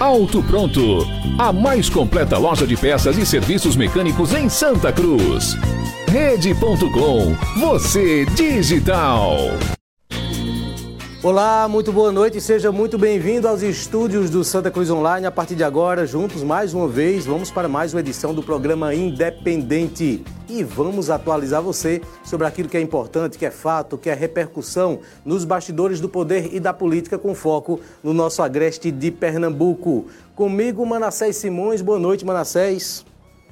[0.00, 1.06] Auto Pronto,
[1.38, 5.56] a mais completa loja de peças e serviços mecânicos em Santa Cruz.
[6.08, 9.36] Rede.com, você digital.
[11.24, 15.24] Olá, muito boa noite, seja muito bem-vindo aos estúdios do Santa Cruz Online.
[15.24, 18.94] A partir de agora, juntos mais uma vez, vamos para mais uma edição do programa
[18.94, 24.14] Independente e vamos atualizar você sobre aquilo que é importante, que é fato, que é
[24.14, 30.04] repercussão nos bastidores do poder e da política com foco no nosso agreste de Pernambuco.
[30.36, 31.80] Comigo, Manassés Simões.
[31.80, 33.02] Boa noite, Manassés.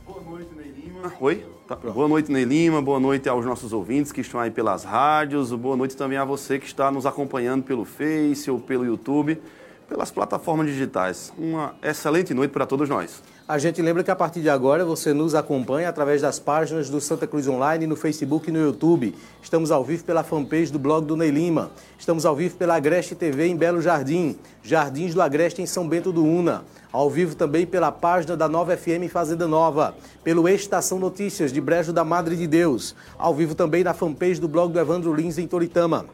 [0.05, 1.11] Boa noite, Ney Lima.
[1.19, 1.52] Oi?
[1.77, 1.91] Tá.
[1.91, 2.83] Boa noite, Ney Lima.
[2.83, 5.53] Boa noite aos nossos ouvintes que estão aí pelas rádios.
[5.53, 9.41] Boa noite também a você que está nos acompanhando pelo Face ou pelo YouTube,
[9.89, 11.33] pelas plataformas digitais.
[11.39, 13.23] Uma excelente noite para todos nós.
[13.47, 17.01] A gente lembra que a partir de agora você nos acompanha através das páginas do
[17.01, 19.17] Santa Cruz Online no Facebook e no YouTube.
[19.43, 21.73] Estamos ao vivo pela fanpage do blog do Ney Lima.
[21.99, 26.13] Estamos ao vivo pela Agreste TV em Belo Jardim, Jardins do Agreste em São Bento
[26.13, 26.65] do Una.
[26.93, 31.93] Ao vivo também pela página da Nova FM Fazenda Nova, pelo Estação Notícias de Brejo
[31.93, 32.95] da Madre de Deus.
[33.19, 36.07] Ao vivo também na fanpage do blog do Evandro Lins em Toritama.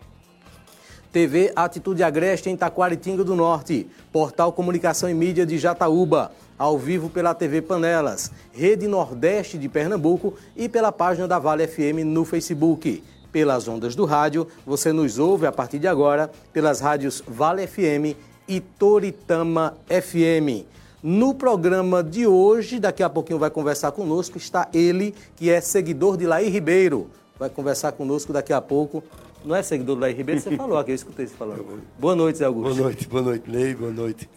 [1.13, 7.09] TV Atitude Agreste em Taquaritinga do Norte, Portal Comunicação e Mídia de Jataúba, ao vivo
[7.09, 13.03] pela TV Panelas, Rede Nordeste de Pernambuco e pela página da Vale FM no Facebook.
[13.31, 18.17] Pelas ondas do rádio, você nos ouve a partir de agora pelas rádios Vale FM
[18.49, 20.67] e Toritama FM.
[21.03, 26.17] No programa de hoje, daqui a pouquinho vai conversar conosco, está ele, que é seguidor
[26.17, 27.09] de Laí Ribeiro.
[27.39, 29.05] Vai conversar conosco daqui a pouco.
[29.45, 30.41] Não é seguidor do Laí Ribeiro?
[30.41, 31.81] Você falou aqui, eu escutei você falando.
[31.99, 32.75] Boa noite, Zé Augusto.
[32.75, 34.29] Boa noite, boa noite, Ney, boa noite.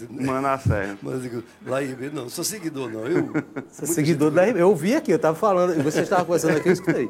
[0.10, 0.98] Manassés.
[1.02, 3.06] Mas digo, lá em Ribeiro, não, sou seguidor, não.
[3.06, 3.32] Eu,
[3.70, 4.66] Você é seguidor do Laí Ribeiro.
[4.66, 7.10] Eu ouvi aqui, eu estava falando, e você estava conversando aqui, eu escutei.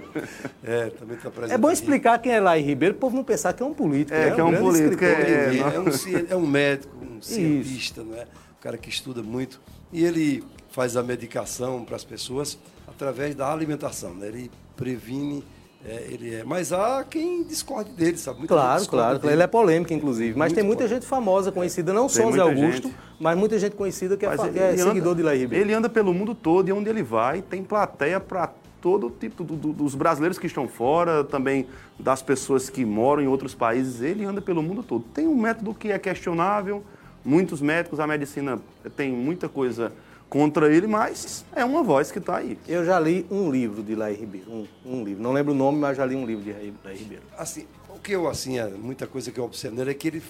[0.64, 1.54] é, também está presente.
[1.54, 1.76] É bom aqui.
[1.76, 4.18] explicar quem é Laí Ribeiro, o povo não pensar que é um político.
[4.18, 4.36] É, né?
[4.36, 5.68] que é um grande político, é, não.
[5.68, 5.86] é, um,
[6.30, 8.24] é um médico, um cientista, não é?
[8.24, 9.60] Um cara que estuda muito.
[9.92, 14.28] E ele faz a medicação para as pessoas através da alimentação, né?
[14.28, 15.44] Ele previne,
[15.86, 16.44] é, ele é.
[16.44, 18.40] Mas há quem discorde dele, sabe?
[18.40, 19.20] Muita Claro, claro.
[19.20, 19.34] dele.
[19.34, 20.38] Ele é polêmico, inclusive.
[20.38, 21.02] Mas Muito tem muita polêmico.
[21.04, 22.96] gente famosa, conhecida, não só o Zé Augusto, gente.
[23.20, 25.66] mas muita gente conhecida que é, Mas que é anda- seguidor de Laí Ribeiro.
[25.66, 28.52] Ele anda pelo mundo todo e onde ele vai tem plateia para
[28.82, 31.66] todo tipo do- do- dos brasileiros que estão fora, também
[32.00, 34.02] das pessoas que moram em outros países.
[34.02, 35.04] Ele anda pelo mundo todo.
[35.14, 36.84] Tem um método que é questionável.
[37.26, 38.60] Muitos médicos, a medicina
[38.96, 39.92] tem muita coisa
[40.30, 42.58] contra ele, mas é uma voz que está aí.
[42.68, 44.52] Eu já li um livro de Laí Ribeiro.
[44.52, 45.22] Um, um livro.
[45.24, 47.24] Não lembro o nome, mas já li um livro de Laí Ribeiro.
[47.38, 50.24] Assim, o que eu, assim, é, muita coisa que eu observo nele é que ele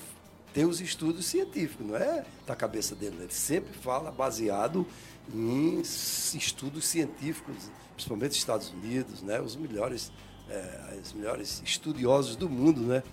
[0.54, 3.16] tem os estudos científicos, não é da cabeça dele.
[3.18, 3.24] né?
[3.26, 4.86] Ele sempre fala baseado
[5.34, 7.56] em estudos científicos,
[7.94, 9.40] principalmente nos Estados Unidos, né?
[9.40, 10.12] Os melhores,
[10.50, 13.04] é, os melhores estudiosos do mundo, né?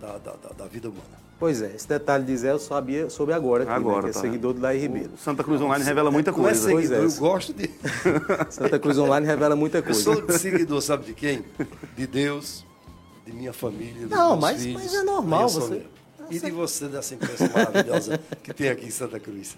[0.00, 1.25] Da, da- da vida humana.
[1.38, 4.12] Pois é, esse detalhe de Zé eu sabia sobre agora, aqui, né, Agora, que é
[4.12, 5.10] tá seguidor de Laí Ribeiro.
[5.14, 6.70] O Santa Cruz Online revela muita Não é coisa.
[6.70, 7.06] Pois seguidor, é.
[7.14, 7.70] eu gosto de...
[8.48, 10.00] Santa Cruz Online revela muita Eu coisa.
[10.02, 11.44] sou seguidor, sabe de quem?
[11.94, 12.64] De Deus,
[13.26, 14.82] de minha família, dos Não, meus mas- filhos.
[14.82, 15.82] mas é normal, eu você-.
[16.30, 19.56] E de você, dessa empresa maravilhosa que tem aqui em Santa Cruz.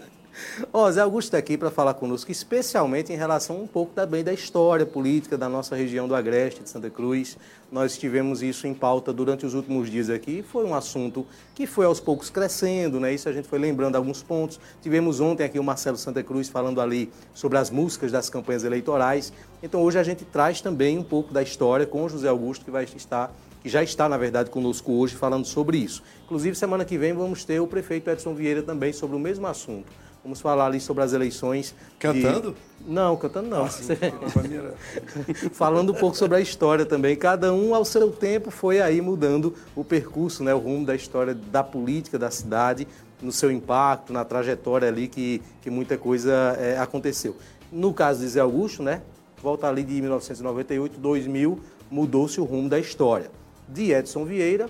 [0.72, 4.32] Ó, Zé Augusto está aqui para falar conosco, especialmente em relação um pouco também da
[4.32, 7.36] história política da nossa região do Agreste, de Santa Cruz.
[7.72, 10.42] Nós tivemos isso em pauta durante os últimos dias aqui.
[10.42, 13.12] Foi um assunto que foi aos poucos crescendo, né?
[13.12, 14.60] Isso a gente foi lembrando alguns pontos.
[14.80, 19.32] Tivemos ontem aqui o Marcelo Santa Cruz falando ali sobre as músicas das campanhas eleitorais.
[19.62, 22.70] Então hoje a gente traz também um pouco da história com o José Augusto, que
[22.70, 26.02] vai estar que já está, na verdade, conosco hoje falando sobre isso.
[26.24, 29.86] Inclusive, semana que vem vamos ter o prefeito Edson Vieira também sobre o mesmo assunto.
[30.22, 31.68] Vamos falar ali sobre as eleições.
[31.68, 32.54] de- Cantando?
[32.86, 33.66] Não, cantando não.
[35.52, 37.16] Falando um pouco sobre a história também.
[37.16, 41.34] Cada um, ao seu tempo, foi aí mudando o percurso, né, o rumo da história
[41.34, 42.86] da política da cidade.
[43.20, 47.36] no seu impacto, na trajetória ali que, que muita coisa é, aconteceu.
[47.72, 49.02] No caso de Zé Augusto, né?
[49.42, 51.58] Volta ali de 1998, 2000,
[51.90, 53.28] mudou-se o rumo da história.
[53.68, 54.68] De Edson Vieira,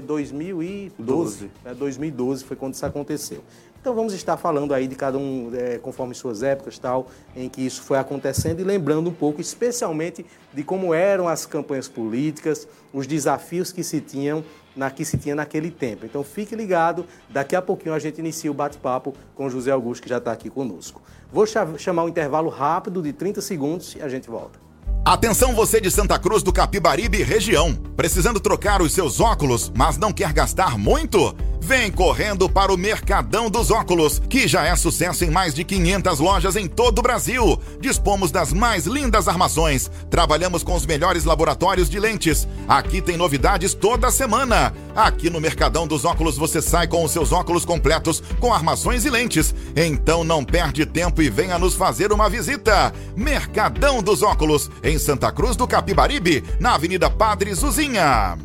[0.00, 1.50] 2012, 12.
[1.64, 3.42] Né, 2012 foi quando isso aconteceu.
[3.82, 7.60] Então vamos estar falando aí de cada um é, conforme suas épocas tal, em que
[7.60, 10.24] isso foi acontecendo e lembrando um pouco, especialmente
[10.54, 14.44] de como eram as campanhas políticas, os desafios que se tinham
[14.76, 16.06] na que se tinha naquele tempo.
[16.06, 20.08] Então fique ligado, daqui a pouquinho a gente inicia o bate-papo com José Augusto que
[20.08, 21.02] já está aqui conosco.
[21.32, 24.71] Vou chamar um intervalo rápido de 30 segundos e a gente volta.
[25.04, 27.74] Atenção você de Santa Cruz do Capibaribe região.
[27.96, 31.34] Precisando trocar os seus óculos, mas não quer gastar muito?
[31.64, 36.18] Vem correndo para o Mercadão dos Óculos, que já é sucesso em mais de 500
[36.18, 37.56] lojas em todo o Brasil.
[37.80, 39.88] Dispomos das mais lindas armações.
[40.10, 42.48] Trabalhamos com os melhores laboratórios de lentes.
[42.66, 44.74] Aqui tem novidades toda semana.
[44.94, 49.10] Aqui no Mercadão dos Óculos você sai com os seus óculos completos com armações e
[49.10, 49.54] lentes.
[49.76, 52.92] Então não perde tempo e venha nos fazer uma visita.
[53.16, 58.38] Mercadão dos Óculos, em Santa Cruz do Capibaribe, na Avenida Padre Zuzinha.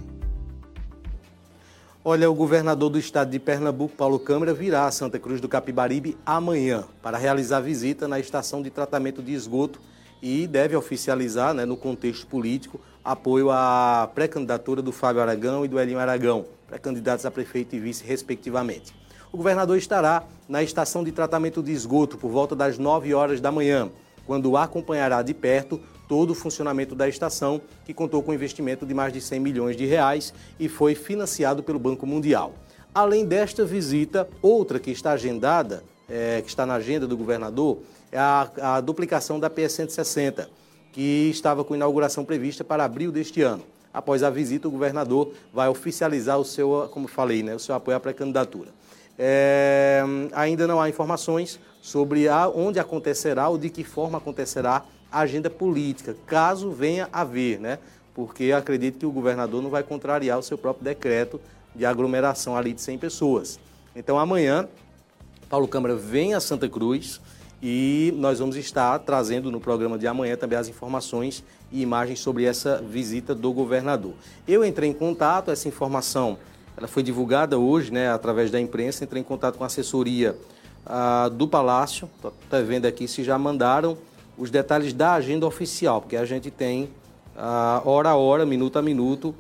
[2.10, 6.18] Olha, o governador do estado de Pernambuco, Paulo Câmara, virá a Santa Cruz do Capibaribe
[6.26, 9.80] amanhã para realizar visita na estação de tratamento de esgoto
[10.22, 15.80] e deve oficializar, né, no contexto político, apoio à pré-candidatura do Fábio Aragão e do
[15.80, 18.96] Elinho Aragão, pré-candidatos a prefeito e vice, respectivamente.
[19.32, 23.52] O governador estará na estação de tratamento de esgoto por volta das 9 horas da
[23.52, 23.92] manhã,
[24.26, 29.12] quando acompanhará de perto todo o funcionamento da estação, que contou com investimento de mais
[29.12, 32.54] de 100 milhões de reais e foi financiado pelo Banco Mundial.
[32.94, 37.80] Além desta visita, outra que está agendada, é, que está na agenda do governador,
[38.12, 40.50] é a, a duplicação da PS 160,
[40.94, 43.64] que estava com inauguração prevista para abril deste ano.
[43.94, 47.98] Após a visita, o governador vai oficializar o seu, como falei, né, o seu apoio
[47.98, 48.70] à pré-candidatura.
[49.20, 50.04] É,
[50.34, 56.16] ainda não há informações sobre a, onde acontecerá ou de que forma acontecerá agenda política,
[56.26, 57.80] caso venha a haver, né?
[58.14, 61.40] Porque acredito que o governador não vai contrariar o seu próprio decreto
[61.76, 63.60] de aglomeração ali de 100 pessoas.
[63.96, 64.68] Então amanhã,
[65.50, 67.22] Paulo Câmara vem a Santa Cruz
[67.62, 72.44] e nós vamos estar trazendo no programa de amanhã também as informações e imagens sobre
[72.44, 74.14] essa visita do governador.
[74.48, 76.38] Eu entrei em contato, essa informação
[76.76, 80.38] ela foi divulgada hoje, né, através da imprensa, entrei em contato com a assessoria
[80.86, 82.08] ah, do Palácio,
[82.44, 83.98] está vendo aqui se já mandaram
[84.38, 86.90] os detalhes da agenda oficial, porque a gente tem
[87.36, 89.34] ah, hora a hora, minuto a minuto,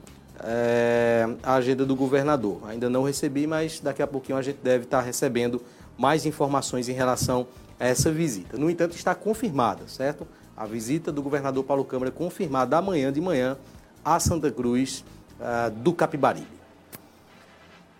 [0.43, 2.59] é, a agenda do governador.
[2.67, 5.61] Ainda não recebi, mas daqui a pouquinho a gente deve estar recebendo
[5.97, 7.47] mais informações em relação
[7.79, 8.57] a essa visita.
[8.57, 10.27] No entanto, está confirmada, certo?
[10.55, 13.57] A visita do governador Paulo Câmara confirmada amanhã de manhã
[14.03, 15.03] a Santa Cruz
[15.39, 16.57] ah, do Capibaribe.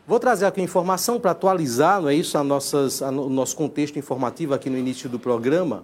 [0.08, 4.00] Vou trazer aqui informação para atualizar, não é isso, a nossas, a, o nosso contexto
[4.00, 5.84] informativo aqui no início do programa.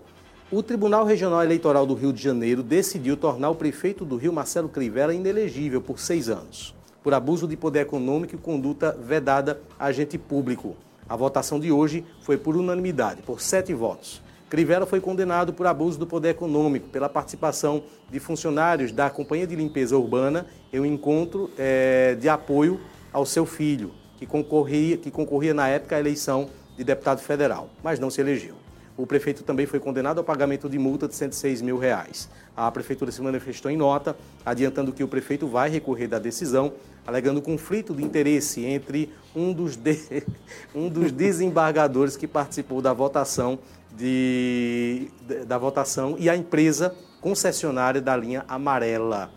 [0.56, 4.70] O Tribunal Regional Eleitoral do Rio de Janeiro decidiu tornar o prefeito do Rio, Marcelo
[4.70, 10.16] Crivella, inelegível por seis anos, por abuso de poder econômico e conduta vedada a agente
[10.16, 10.76] público.
[11.10, 14.22] A votação de hoje foi por unanimidade, por sete votos.
[14.48, 19.56] Crivella foi condenado por abuso do poder econômico, pela participação de funcionários da Companhia de
[19.56, 22.80] Limpeza Urbana em um encontro é, de apoio
[23.12, 23.90] ao seu filho,
[24.20, 26.48] que concorria, que concorria na época à eleição
[26.78, 28.63] de deputado federal, mas não se elegeu.
[28.96, 32.30] O prefeito também foi condenado ao pagamento de multa de 106 mil reais.
[32.56, 36.74] A prefeitura se manifestou em nota, adiantando que o prefeito vai recorrer da decisão,
[37.06, 40.24] alegando conflito de interesse entre um dos, de...
[40.76, 43.58] um dos desembargadores que participou da votação,
[43.98, 45.08] de...
[45.48, 49.32] da votação e a empresa concessionária da linha amarela.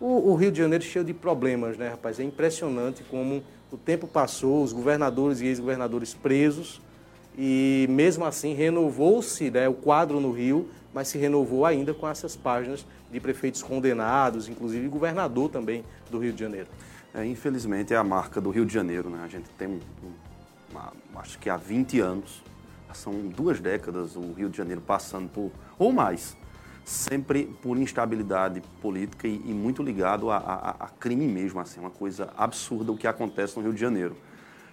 [0.00, 2.18] O, o Rio de Janeiro cheio de problemas, né, rapaz?
[2.18, 6.80] É impressionante como o tempo passou, os governadores e ex-governadores presos,
[7.36, 12.36] e mesmo assim renovou-se né, o quadro no Rio, mas se renovou ainda com essas
[12.36, 16.68] páginas de prefeitos condenados, inclusive governador também do Rio de Janeiro.
[17.12, 19.22] É, infelizmente é a marca do Rio de Janeiro, né?
[19.24, 19.80] A gente tem, um,
[20.70, 22.42] uma, acho que há 20 anos,
[22.92, 26.36] são duas décadas o Rio de Janeiro passando por, ou mais,
[26.84, 31.90] sempre por instabilidade política e, e muito ligado a, a, a, crime mesmo, assim, uma
[31.90, 34.16] coisa absurda o que acontece no Rio de Janeiro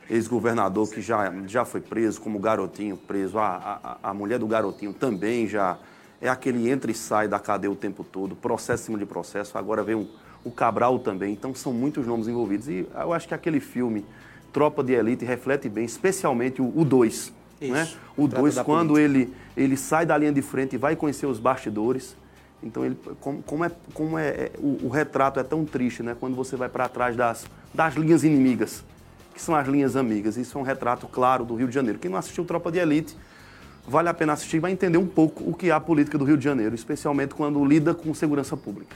[0.09, 4.93] ex-governador que já, já foi preso, como garotinho preso, a, a, a mulher do garotinho
[4.93, 5.77] também já
[6.19, 9.57] é aquele entra e sai da cadeia o tempo todo, processo em cima de processo,
[9.57, 10.07] agora vem o,
[10.43, 12.67] o Cabral também, então são muitos nomes envolvidos.
[12.67, 14.05] E eu acho que aquele filme,
[14.53, 17.33] Tropa de Elite, reflete bem, especialmente o 2.
[17.61, 17.87] Né?
[18.17, 22.15] O 2, quando ele, ele sai da linha de frente e vai conhecer os bastidores.
[22.61, 26.15] Então, ele, como, como, é, como é, é o, o, retrato é tão triste, né?
[26.19, 28.83] Quando você vai para trás das, das linhas inimigas
[29.41, 30.37] são as linhas amigas.
[30.37, 31.99] Isso é um retrato claro do Rio de Janeiro.
[31.99, 33.15] Quem não assistiu Tropa de Elite,
[33.87, 36.37] vale a pena assistir vai entender um pouco o que é a política do Rio
[36.37, 38.95] de Janeiro, especialmente quando lida com segurança pública.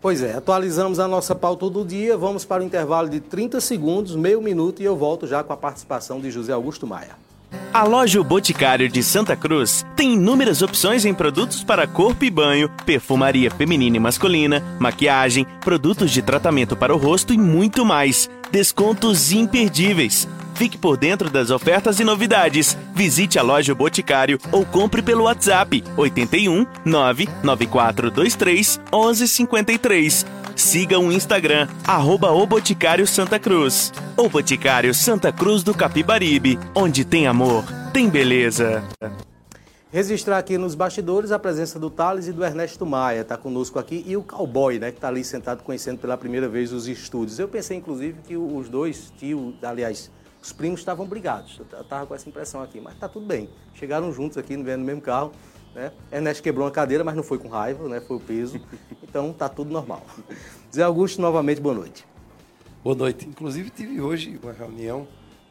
[0.00, 2.16] Pois é, atualizamos a nossa pauta do dia.
[2.16, 5.56] Vamos para o intervalo de 30 segundos, meio minuto, e eu volto já com a
[5.56, 7.23] participação de José Augusto Maia.
[7.72, 12.30] A loja o Boticário de Santa Cruz tem inúmeras opções em produtos para corpo e
[12.30, 18.30] banho, perfumaria feminina e masculina, maquiagem, produtos de tratamento para o rosto e muito mais.
[18.50, 20.28] Descontos imperdíveis.
[20.54, 22.78] Fique por dentro das ofertas e novidades.
[22.94, 30.43] Visite a loja o Boticário ou compre pelo WhatsApp 81 99423 1153.
[30.56, 33.92] Siga o Instagram, arroba o Boticário Santa Cruz.
[34.16, 38.82] O Boticário Santa Cruz do Capibaribe, onde tem amor, tem beleza.
[39.90, 44.04] Registrar aqui nos bastidores a presença do Thales e do Ernesto Maia, está conosco aqui,
[44.06, 47.38] e o cowboy, né, que está ali sentado conhecendo pela primeira vez os estúdios.
[47.38, 51.60] Eu pensei, inclusive, que os dois tios, aliás, os primos estavam brigados.
[51.72, 53.48] Eu estava com essa impressão aqui, mas está tudo bem.
[53.74, 55.32] Chegaram juntos aqui, no mesmo carro.
[55.74, 55.92] Né?
[56.12, 58.00] Ernesto quebrou uma cadeira, mas não foi com raiva, né?
[58.00, 58.60] foi o peso.
[59.02, 60.04] Então tá tudo normal.
[60.74, 62.06] Zé Augusto, novamente, boa noite.
[62.82, 63.28] Boa noite.
[63.28, 65.08] Inclusive tive hoje uma reunião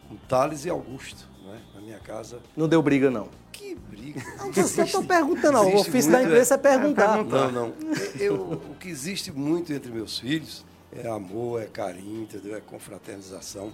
[0.08, 1.62] com Thales e Augusto, né?
[1.74, 2.39] na minha casa.
[2.56, 3.27] Não deu briga, não?
[3.51, 4.22] Que briga?
[4.38, 5.74] Não, você está perguntando, não.
[5.74, 7.20] O ofício da imprensa é, é perguntar.
[7.20, 7.74] É não, não.
[8.20, 8.36] Eu,
[8.70, 12.56] o que existe muito entre meus filhos é amor, é carinho, entendeu?
[12.56, 13.74] É confraternização.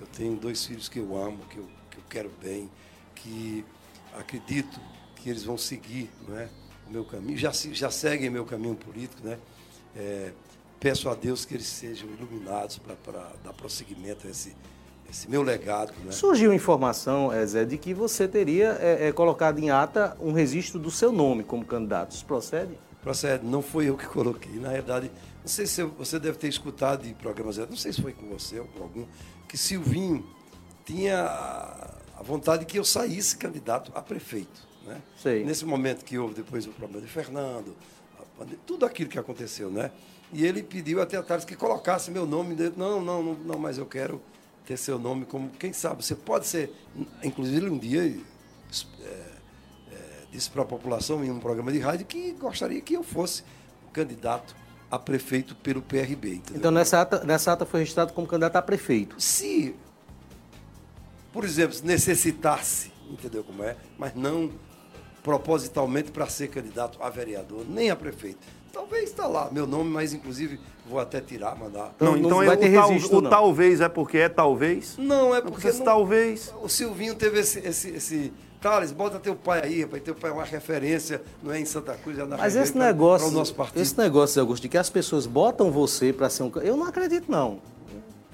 [0.00, 2.70] Eu tenho dois filhos que eu amo, que eu, que eu quero bem,
[3.14, 3.64] que
[4.18, 4.80] acredito
[5.26, 6.46] que eles vão seguir é,
[6.88, 9.26] o meu caminho, já, já seguem meu caminho político.
[9.26, 9.36] Né?
[9.96, 10.30] É,
[10.78, 14.54] peço a Deus que eles sejam iluminados para dar prosseguimento a esse,
[15.10, 15.92] esse meu legado.
[16.04, 16.12] Né?
[16.12, 20.78] Surgiu informação, é, Zé, de que você teria é, é, colocado em ata um registro
[20.78, 22.12] do seu nome como candidato.
[22.12, 22.78] Isso procede?
[23.02, 23.44] Procede.
[23.44, 24.60] Não foi eu que coloquei.
[24.60, 28.12] Na verdade, não sei se você deve ter escutado de programas, não sei se foi
[28.12, 29.04] com você ou com algum,
[29.48, 30.24] que Silvinho
[30.84, 31.24] tinha
[32.16, 34.75] a vontade de que eu saísse candidato a prefeito.
[34.86, 35.02] Né?
[35.20, 35.44] Sei.
[35.44, 37.74] Nesse momento que houve depois o problema de Fernando,
[38.66, 39.90] tudo aquilo que aconteceu, né?
[40.32, 42.78] E ele pediu até a Tales que colocasse meu nome dentro.
[42.78, 44.20] Não, não, não, não, mas eu quero
[44.64, 45.50] ter seu nome como.
[45.50, 46.04] Quem sabe?
[46.04, 46.72] Você pode ser.
[47.22, 49.06] Inclusive, um dia é,
[49.92, 49.96] é,
[50.30, 53.44] disse para a população em um programa de rádio que gostaria que eu fosse
[53.92, 54.54] candidato
[54.90, 56.34] a prefeito pelo PRB.
[56.34, 56.58] Entendeu?
[56.58, 59.20] Então, nessa ata, nessa ata foi registrado como candidato a prefeito?
[59.20, 59.74] Se,
[61.32, 63.76] por exemplo, necessitasse, entendeu como é?
[63.96, 64.50] Mas não
[65.26, 68.38] propositalmente para ser candidato a vereador, nem a prefeito.
[68.72, 71.92] Talvez está lá meu nome, mas inclusive vou até tirar, mandar.
[71.98, 73.28] Não, não então não vai ter o, registro, o não.
[73.28, 74.94] talvez é porque é talvez?
[74.96, 75.72] Não, é porque.
[75.72, 76.54] Não, talvez.
[76.62, 80.00] O Silvinho teve esse, esse, esse Thales, bota teu pai aí, rapaz.
[80.04, 83.28] Teu pai é uma referência, não é em Santa Cruz, é na Mas esse negócio,
[83.32, 83.82] nosso partido.
[83.82, 86.52] esse negócio, Augusto, de que as pessoas botam você para ser um.
[86.62, 87.58] Eu não acredito, não.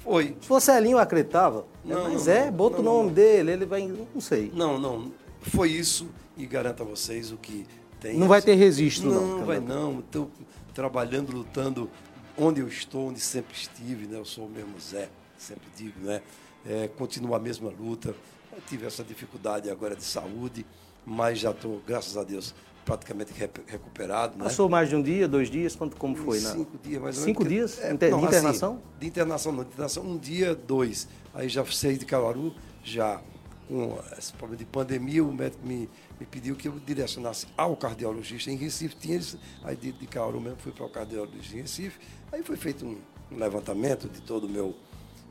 [0.04, 0.36] Foi.
[0.42, 1.64] Se fosse Elinho, eu acreditava.
[1.82, 3.90] Não, Mas não, é, bota não, o nome dele, ele vai.
[4.14, 4.52] Não sei.
[4.54, 5.10] Não, não.
[5.40, 6.06] Foi isso
[6.42, 7.64] e garanto a vocês o que
[8.00, 8.18] tem.
[8.18, 9.38] Não vai ter registro, não.
[9.38, 10.00] Não, vai não.
[10.00, 10.28] Estou
[10.74, 11.88] trabalhando, lutando
[12.36, 14.18] onde eu estou, onde sempre estive, né?
[14.18, 15.08] Eu sou o mesmo Zé,
[15.38, 16.20] sempre digo, né?
[16.66, 18.14] É, continuo a mesma luta.
[18.50, 20.66] Eu tive essa dificuldade agora de saúde,
[21.06, 23.32] mas já estou, graças a Deus, praticamente
[23.66, 24.36] recuperado.
[24.36, 24.44] Né?
[24.44, 25.76] Passou mais de um dia, dois dias?
[25.76, 26.40] Quanto, como foi?
[26.40, 27.38] Cinco dias, mais ou menos.
[27.38, 27.78] Cinco dias?
[27.80, 28.72] É, de não, internação?
[28.72, 31.06] Assim, de internação não, de internação um dia, dois.
[31.32, 33.20] Aí já seis de Caruaru, já
[33.68, 35.88] com esse problema de pandemia, o médico me,
[36.18, 38.96] me pediu que eu direcionasse ao cardiologista em Recife.
[38.96, 41.98] Tinha isso, aí de, de Caruaru mesmo fui para o cardiologista em Recife.
[42.30, 42.98] Aí foi feito um,
[43.30, 44.74] um levantamento de todo o meu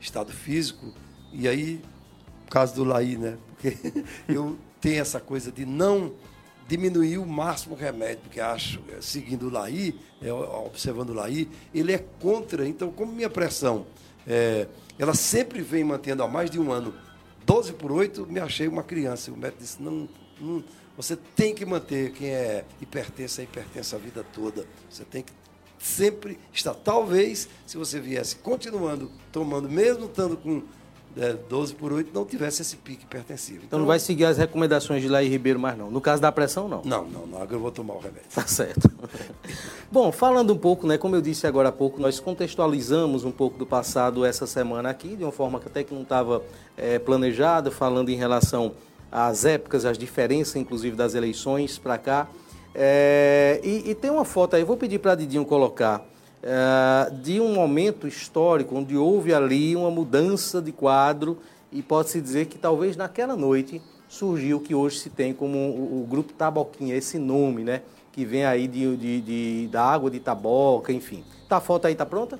[0.00, 0.92] estado físico.
[1.32, 1.82] E aí,
[2.50, 3.38] caso do Laí, né?
[3.48, 3.76] Porque
[4.28, 6.12] eu tenho essa coisa de não
[6.66, 11.48] diminuir o máximo o remédio, porque acho, é, seguindo o Laí, é, observando o Laí,
[11.74, 12.66] ele é contra.
[12.66, 13.86] Então, como minha pressão,
[14.26, 14.66] é,
[14.98, 16.94] ela sempre vem mantendo há mais de um ano
[17.44, 19.30] 12 por 8, me achei uma criança.
[19.30, 20.08] O médico disse, não,
[20.40, 20.64] não,
[20.96, 24.66] você tem que manter quem é hipertenso, é hipertenso a vida toda.
[24.90, 25.32] Você tem que
[25.78, 26.74] sempre estar.
[26.74, 30.62] Talvez, se você viesse continuando tomando, mesmo estando com
[31.16, 33.58] é, 12 por 8 não tivesse esse pique hipertensivo.
[33.58, 35.90] Então, então, não vai seguir as recomendações de Laí Ribeiro mais não.
[35.90, 36.82] No caso da pressão, não.
[36.84, 37.38] Não, não, não.
[37.38, 38.28] Agora eu vou tomar o remédio.
[38.34, 38.90] Tá certo.
[39.90, 43.58] Bom, falando um pouco, né, como eu disse agora há pouco, nós contextualizamos um pouco
[43.58, 46.42] do passado essa semana aqui, de uma forma que até que não estava
[46.76, 48.72] é, planejada, falando em relação
[49.10, 52.28] às épocas, às diferenças, inclusive, das eleições para cá.
[52.74, 56.06] É, e, e tem uma foto aí, vou pedir para Didinho colocar
[57.22, 61.38] de um momento histórico onde houve ali uma mudança de quadro
[61.70, 66.06] e pode-se dizer que talvez naquela noite surgiu o que hoje se tem como o,
[66.08, 67.80] Grupo Taboquinha, esse nome, né?
[68.12, 71.24] Que vem aí de, de, de, da água de Taboca, enfim.
[71.48, 72.38] Tá, a foto aí tá pronta?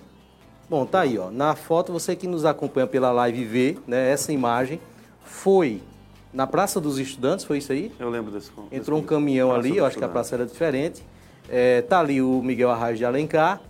[0.69, 1.31] Bom, tá aí, ó.
[1.31, 4.81] Na foto, você que nos acompanha pela live vê, né, essa imagem
[5.25, 5.81] foi
[6.33, 7.91] na Praça dos Estudantes, foi isso aí?
[7.99, 8.51] Eu lembro desse.
[8.71, 11.03] Entrou um caminhão ali, eu acho que a praça era diferente.
[11.49, 13.61] É, tá ali o Miguel Arraes de Alencar,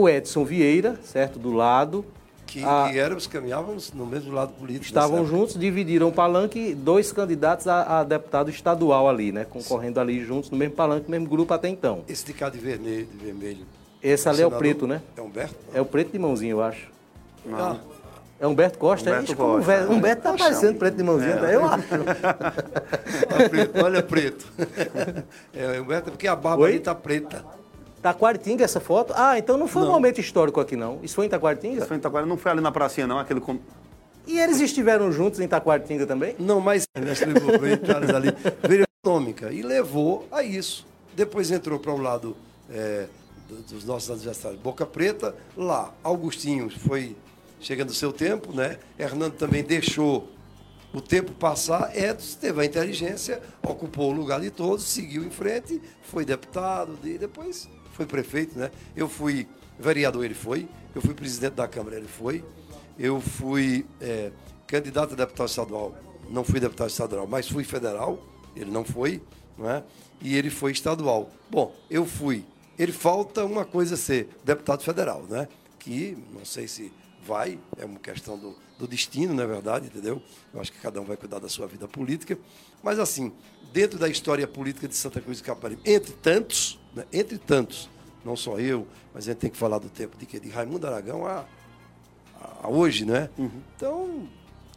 [0.00, 2.04] o Edson Vieira, certo, do lado.
[2.46, 4.86] Que, a, que éramos, caminhávamos no mesmo lado político.
[4.86, 9.44] Estavam juntos, dividiram o palanque, dois candidatos a, a, deputado estadual ali, né?
[9.44, 12.04] Concorrendo ali juntos, no mesmo palanque, no mesmo grupo até então.
[12.08, 13.66] Esse de cá de vermelho, de vermelho
[14.02, 15.02] esse ali é o preto, né?
[15.16, 15.56] É Humberto?
[15.74, 16.88] É o preto de mãozinho, eu acho.
[17.44, 17.58] Não.
[17.58, 17.76] Ah.
[18.40, 19.34] É Humberto Costa, Humberto é?
[19.34, 19.62] Costa.
[19.62, 21.54] Humberto, Humberto tá parecendo preto de mãozinho, é.
[21.56, 21.88] eu acho.
[23.34, 24.46] olha preto, olha preto.
[25.52, 26.70] É, Humberto, porque a barba Oi?
[26.70, 27.44] ali tá preta.
[28.02, 29.12] Taquaritinga essa foto?
[29.16, 29.90] Ah, então não foi não.
[29.90, 31.00] um momento histórico aqui, não.
[31.02, 31.78] Isso foi em Taquaritinga?
[31.78, 33.42] Isso foi em Taquaritinga, não foi ali na pracinha, não, aquele...
[34.26, 36.36] E eles estiveram juntos em Taquaritinga também?
[36.38, 38.34] Não, mas ali,
[38.68, 40.86] veio econômica e levou a isso.
[41.16, 42.36] Depois entrou para o lado
[42.70, 43.06] é,
[43.68, 44.60] dos nossos adversários.
[44.60, 47.16] Boca Preta, lá, Augustinho foi
[47.60, 48.78] chegando o seu tempo, né?
[48.98, 50.28] Hernando também deixou
[50.92, 55.80] o tempo passar, Edson teve a inteligência, ocupou o lugar de todos, seguiu em frente,
[56.02, 58.70] foi deputado, e depois foi prefeito, né?
[58.96, 59.46] Eu fui
[59.78, 62.42] vereador, ele foi, eu fui presidente da Câmara, ele foi,
[62.98, 64.32] eu fui é,
[64.66, 65.94] candidato a deputado estadual,
[66.30, 68.18] não fui deputado estadual, mas fui federal,
[68.56, 69.22] ele não foi,
[69.56, 69.84] não é?
[70.22, 71.30] E ele foi estadual.
[71.50, 72.44] Bom, eu fui
[72.78, 75.48] ele falta uma coisa ser deputado federal, né?
[75.80, 76.92] Que não sei se
[77.26, 80.22] vai, é uma questão do, do destino, na é verdade, entendeu?
[80.54, 82.38] Eu acho que cada um vai cuidar da sua vida política.
[82.82, 83.32] Mas, assim,
[83.72, 87.04] dentro da história política de Santa Cruz de Caparibe, entre tantos, né?
[87.12, 87.90] entre tantos,
[88.24, 90.86] não só eu, mas a gente tem que falar do tempo de que de Raimundo
[90.86, 91.44] Aragão a,
[92.62, 93.28] a hoje, né?
[93.36, 93.50] Uhum.
[93.76, 94.28] Então,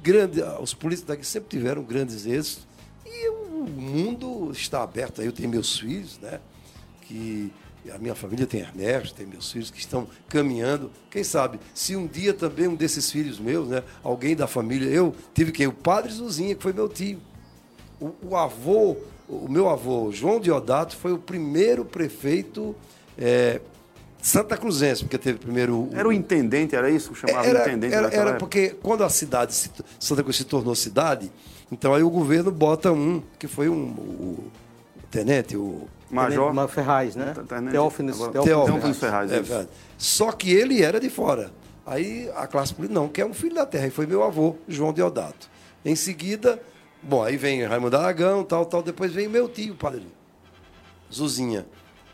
[0.01, 2.67] grande, os políticos daqui sempre tiveram grandes êxitos
[3.05, 5.21] e o mundo está aberto.
[5.21, 6.39] Eu tenho meus filhos, né?
[7.01, 7.51] Que
[7.89, 10.91] a minha família tem Ernesto, tem meus filhos que estão caminhando.
[11.09, 15.15] Quem sabe, se um dia também um desses filhos meus, né, alguém da família, eu
[15.33, 15.67] tive quem?
[15.67, 17.19] O padre Zuzinha, que foi meu tio.
[17.99, 18.97] O, o avô,
[19.27, 22.75] o meu avô, João Diodato, foi o primeiro prefeito
[23.17, 23.61] é,
[24.21, 25.89] Santa Cruzense, porque teve primeiro.
[25.93, 27.15] Era o intendente, era isso?
[27.15, 27.93] Chamava era, intendente?
[27.95, 29.53] Era, era porque quando a cidade,
[29.99, 31.31] Santa Cruz se tornou cidade,
[31.71, 34.51] então aí o governo bota um, que foi um, o
[35.11, 36.51] tenente, o Major.
[36.51, 37.33] Tenente Ferraz, né?
[37.71, 39.31] Teófilos, Teófilos Ferraz.
[39.31, 41.51] É, Só que ele era de fora.
[41.85, 43.87] Aí a classe política, não, que é um filho da terra.
[43.87, 45.49] E foi meu avô, João Deodato.
[45.83, 46.61] Em seguida,
[47.01, 48.81] bom, aí vem Raimundo Aragão, tal, tal.
[48.81, 50.05] Depois vem meu tio, padre
[51.11, 51.65] Zuzinha.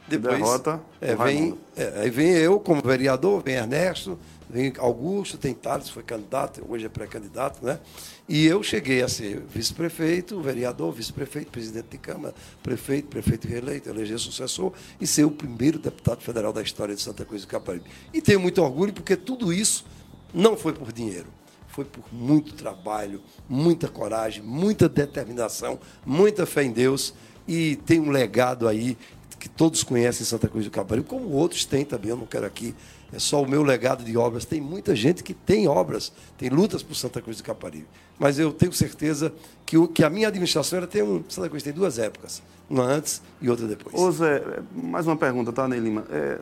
[0.08, 0.80] Depois, Derrota.
[1.02, 4.18] É, vem, é, aí vem eu como vereador, vem Ernesto,
[4.50, 7.80] vem Augusto, tem Thales, foi candidato, hoje é pré-candidato, né?
[8.28, 12.34] E eu cheguei a ser vice-prefeito, vereador, vice-prefeito, presidente de Câmara,
[12.64, 17.26] prefeito, prefeito reeleito, eleger sucessor e ser o primeiro deputado federal da história de Santa
[17.26, 17.86] Cruz do Caparibe.
[18.14, 19.86] E tenho muito orgulho porque tudo isso
[20.34, 21.28] não foi por dinheiro.
[21.68, 27.14] Foi por muito trabalho, muita coragem, muita determinação, muita fé em Deus
[27.48, 28.98] e tem um legado aí
[29.40, 32.46] que todos conhecem em Santa Cruz do Caparibe, como outros têm também, eu não quero
[32.46, 32.74] aqui
[33.12, 34.44] é só o meu legado de obras.
[34.46, 37.88] Tem muita gente que tem obras, tem lutas por Santa Cruz do Caparibe.
[38.20, 39.34] Mas eu tenho certeza
[39.66, 41.24] que, o, que a minha administração ela tem um.
[41.30, 43.96] Santa Cruz tem duas épocas, uma antes e outra depois.
[43.96, 46.06] Ô Zé, mais uma pergunta, tá, Ney Lima?
[46.10, 46.40] É,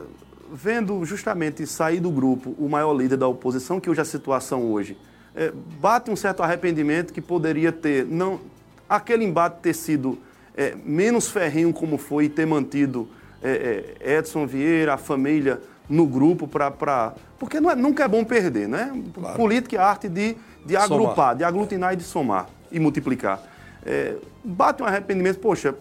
[0.52, 4.72] vendo justamente sair do grupo o maior líder da oposição, que hoje é a situação
[4.72, 4.96] hoje,
[5.34, 8.40] é, bate um certo arrependimento que poderia ter, não,
[8.88, 10.18] aquele embate ter sido
[10.56, 13.08] é, menos ferrenho como foi e ter mantido
[13.42, 17.14] é, é, Edson Vieira, a família no grupo para.
[17.38, 18.92] Porque não é, nunca é bom perder, né?
[19.14, 19.36] Claro.
[19.36, 21.36] Política é a arte de, de agrupar, somar.
[21.36, 23.42] de aglutinar e de somar e multiplicar.
[23.84, 25.74] É, bate um arrependimento, poxa,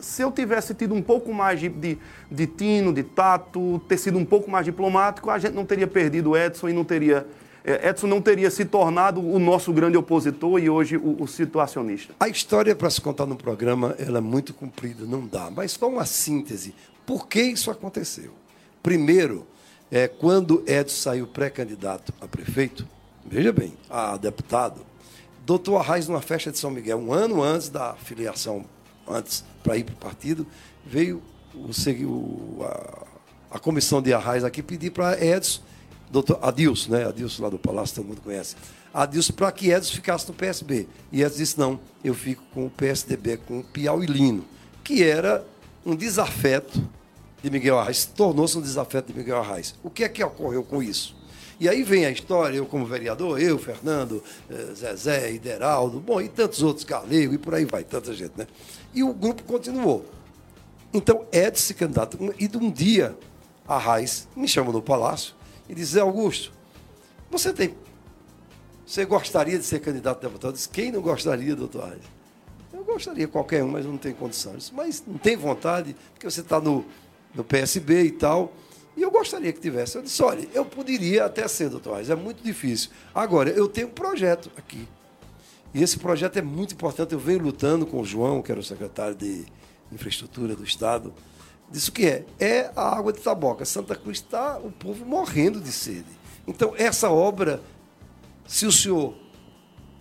[0.00, 1.98] se eu tivesse tido um pouco mais de, de,
[2.30, 6.30] de, tino, de tato, ter sido um pouco mais diplomático, a gente não teria perdido
[6.30, 7.26] o Edson e não teria.
[7.64, 12.14] É, Edson não teria se tornado o nosso grande opositor e hoje o, o situacionista.
[12.18, 15.50] A história para se contar no programa ela é muito comprida, não dá.
[15.50, 16.74] Mas só uma síntese.
[17.04, 18.32] Por que isso aconteceu?
[18.82, 19.46] Primeiro,
[19.90, 22.86] é, quando Edson saiu pré-candidato a prefeito,
[23.26, 24.86] veja bem, a deputado,
[25.44, 28.64] doutor Arraes, numa festa de São Miguel, um ano antes da filiação,
[29.08, 30.46] antes para ir para o partido,
[30.84, 31.22] veio
[31.54, 35.60] o, a, a, comissão de Arraes aqui pedir para Edson,
[36.10, 37.06] doutor Adilson, né?
[37.06, 38.56] Adilson lá do Palácio, todo mundo conhece.
[38.92, 40.88] Adilson, para que Edson ficasse no PSB.
[41.12, 44.44] E Edson disse: não, eu fico com o PSDB, com o Piauilino,
[44.82, 45.44] que era
[45.86, 46.82] um desafeto
[47.42, 49.74] de Miguel Arraes, tornou-se um desafeto de Miguel Arraes.
[49.82, 51.16] O que é que ocorreu com isso?
[51.58, 56.28] E aí vem a história, eu como vereador, eu, Fernando, eh, Zezé, Ideraldo, bom, e
[56.28, 58.46] tantos outros, Galego, e por aí vai, tanta gente, né?
[58.94, 60.06] E o grupo continuou.
[60.92, 62.18] Então, Edson se candidato.
[62.38, 63.16] E de um dia,
[63.68, 65.34] Arraes me chama no palácio
[65.70, 66.52] e diz, Zé Augusto,
[67.30, 67.76] Você tem.
[68.84, 70.54] Você gostaria de ser candidato a deputado?
[70.54, 72.02] Disse, Quem não gostaria, doutor Reis?
[72.72, 74.72] Eu gostaria, qualquer um, mas não tem condições.
[74.74, 76.84] Mas não tem vontade, porque você está no,
[77.32, 78.52] no PSB e tal.
[78.96, 79.96] E eu gostaria que tivesse.
[79.96, 82.90] Eu disse, olha, eu poderia até ser, doutor Reis, é muito difícil.
[83.14, 84.88] Agora, eu tenho um projeto aqui.
[85.72, 87.12] E esse projeto é muito importante.
[87.12, 89.46] Eu venho lutando com o João, que era o secretário de
[89.92, 91.14] Infraestrutura do Estado.
[91.70, 92.24] Disso que é?
[92.38, 93.64] É a água de Taboca.
[93.64, 96.06] Santa Cruz está o povo morrendo de sede.
[96.46, 97.60] Então, essa obra,
[98.46, 99.14] se o senhor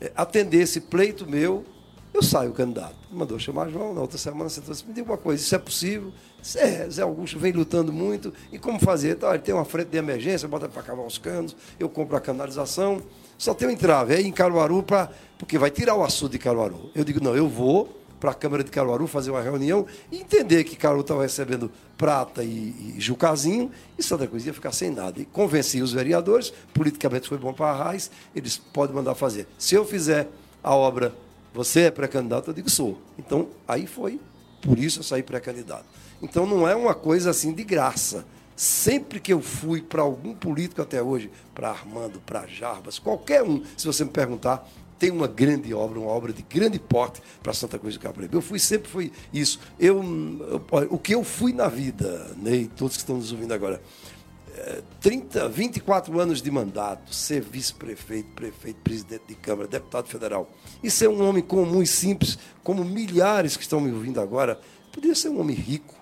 [0.02, 1.64] é, atender esse pleito meu,
[2.12, 2.96] eu saio candidato.
[3.12, 6.12] Mandou chamar João, na outra semana você disse, me diga uma coisa, isso é possível?
[6.56, 8.34] É, Zé Augusto vem lutando muito.
[8.52, 9.12] E como fazer?
[9.12, 12.22] Então, ele tem uma frente de emergência, bota para cavar os canos, eu compro a
[12.22, 13.00] canalização.
[13.38, 16.90] Só tem um entrave, é em Caruaru, pra, porque vai tirar o açude de Caruaru.
[16.96, 20.64] Eu digo, não, eu vou para a Câmara de Caruaru fazer uma reunião e entender
[20.64, 25.20] que Caruaru estava recebendo prata e, e Jucazinho e Santa Cruz ia ficar sem nada.
[25.22, 29.48] E convenci os vereadores, politicamente foi bom para a Raiz, eles podem mandar fazer.
[29.58, 30.28] Se eu fizer
[30.64, 31.14] a obra,
[31.54, 33.00] você é pré-candidato, eu digo sou.
[33.18, 34.20] Então, aí foi,
[34.62, 35.86] por isso eu saí pré-candidato.
[36.22, 38.26] Então, não é uma coisa assim de graça.
[38.56, 43.64] Sempre que eu fui para algum político até hoje, para Armando, para Jarbas, qualquer um,
[43.78, 47.80] se você me perguntar, tem uma grande obra, uma obra de grande porte para Santa
[47.80, 48.36] Cruz do Caparibe.
[48.36, 49.60] Eu fui sempre foi isso.
[49.80, 53.82] Eu, eu, o que eu fui na vida, Ney, todos que estão nos ouvindo agora,
[55.00, 60.50] 30, é, 24 anos de mandato, ser vice-prefeito, prefeito, presidente de Câmara, deputado federal,
[60.84, 64.60] e ser um homem comum e simples, como milhares que estão me ouvindo agora,
[64.92, 65.96] podia ser um homem rico,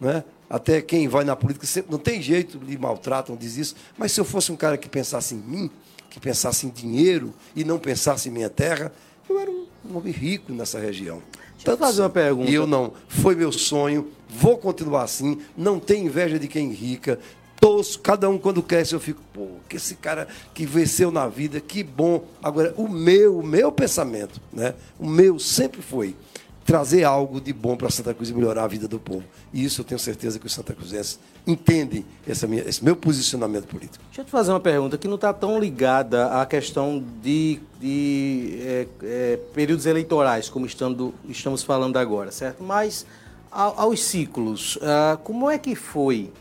[0.00, 0.24] né?
[0.48, 3.74] Até quem vai na política sempre não tem jeito, lhe maltratam, diz isso.
[3.96, 5.70] Mas se eu fosse um cara que pensasse em mim,
[6.14, 8.92] que pensasse em dinheiro e não pensasse em minha terra,
[9.28, 11.20] eu era um, homem rico nessa região.
[11.56, 12.48] Deixa eu fazer uma pergunta.
[12.48, 12.92] E eu não.
[13.08, 17.18] Foi meu sonho, vou continuar assim, não tenho inveja de quem rica.
[17.60, 21.60] Todos, cada um quando cresce, eu fico, pô, que esse cara que venceu na vida,
[21.60, 22.24] que bom.
[22.40, 24.74] Agora, o meu, o meu pensamento, né?
[25.00, 26.14] O meu sempre foi
[26.64, 29.24] trazer algo de bom para Santa Cruz e melhorar a vida do povo.
[29.52, 33.66] E isso eu tenho certeza que os Santa Cruzenses entendem essa minha, esse meu posicionamento
[33.66, 34.02] político.
[34.06, 38.58] Deixa eu te fazer uma pergunta que não está tão ligada à questão de, de
[38.62, 42.62] é, é, períodos eleitorais, como estando, estamos falando agora, certo?
[42.62, 43.04] Mas
[43.50, 46.32] aos ciclos, ah, como é que foi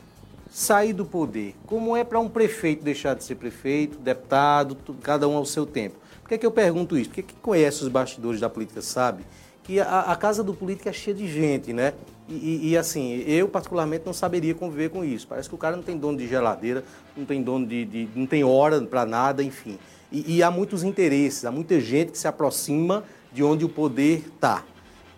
[0.50, 1.54] sair do poder?
[1.68, 5.98] Como é para um prefeito deixar de ser prefeito, deputado, cada um ao seu tempo?
[6.22, 7.10] Por que, é que eu pergunto isso?
[7.10, 9.26] Porque quem conhece os bastidores da política sabe
[9.64, 11.94] que a, a, casa do político é cheia de gente, né?
[12.28, 15.26] E, e, e, assim, eu particularmente não saberia conviver com isso.
[15.28, 16.84] Parece que o cara não tem dono de geladeira,
[17.16, 17.86] não tem dono de.
[17.86, 19.78] de não tem hora para nada, enfim.
[20.12, 24.24] E, e, há muitos interesses, há muita gente que se aproxima de onde o poder
[24.28, 24.64] está.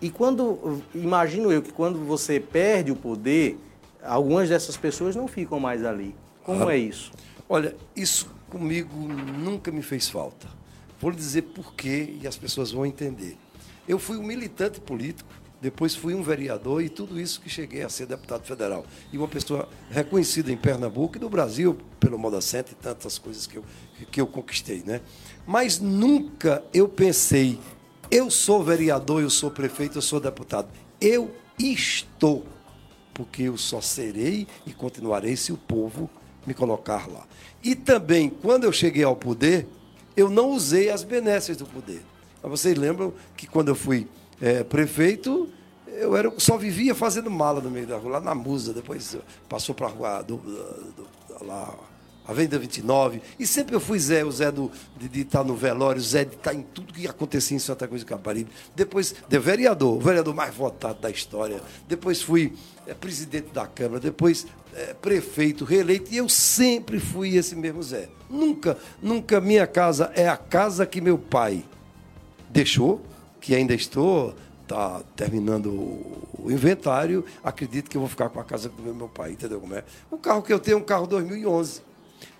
[0.00, 0.80] E quando.
[0.94, 3.58] Imagino eu que quando você perde o poder,
[4.02, 6.14] algumas dessas pessoas não ficam mais ali.
[6.44, 7.10] Como ah, é isso?
[7.48, 10.46] Olha, isso comigo nunca me fez falta.
[11.00, 13.36] Vou lhe dizer por quê e as pessoas vão entender.
[13.88, 15.28] Eu fui um militante político,
[15.60, 18.84] depois fui um vereador e tudo isso que cheguei a ser deputado federal.
[19.12, 23.56] E uma pessoa reconhecida em Pernambuco e no Brasil, pelo Modacente e tantas coisas que
[23.56, 23.64] eu,
[24.10, 24.82] que eu conquistei.
[24.84, 25.00] Né?
[25.46, 27.58] Mas nunca eu pensei,
[28.10, 30.68] eu sou vereador, eu sou prefeito, eu sou deputado.
[31.00, 32.46] Eu estou,
[33.14, 36.10] porque eu só serei e continuarei se o povo
[36.46, 37.26] me colocar lá.
[37.62, 39.66] E também, quando eu cheguei ao poder,
[40.16, 42.02] eu não usei as benesses do poder.
[42.48, 44.06] Vocês lembram que quando eu fui
[44.40, 45.48] é, prefeito,
[45.86, 49.16] eu era, só vivia fazendo mala no meio da rua, lá na Musa, depois
[49.48, 51.06] passou para a rua do, do,
[51.44, 51.74] lá,
[52.26, 53.22] Avenida 29.
[53.38, 56.34] E sempre eu fui Zé, o Zé do, de, estar no velório, o Zé de
[56.34, 58.50] estar em tudo que acontecia em Santa Cruz de Caparibe.
[58.74, 61.60] Depois, de vereador, o vereador mais votado da história.
[61.88, 62.52] Depois fui
[62.86, 66.12] é, presidente da Câmara, depois é, prefeito, reeleito.
[66.12, 68.08] E eu sempre fui esse mesmo Zé.
[68.28, 71.64] Nunca, nunca minha casa é a casa que meu pai
[72.56, 73.02] deixou,
[73.38, 78.70] que ainda estou, está terminando o inventário, acredito que eu vou ficar com a casa
[78.70, 79.84] do meu pai, entendeu como é?
[80.10, 81.82] O carro que eu tenho é um carro 2011.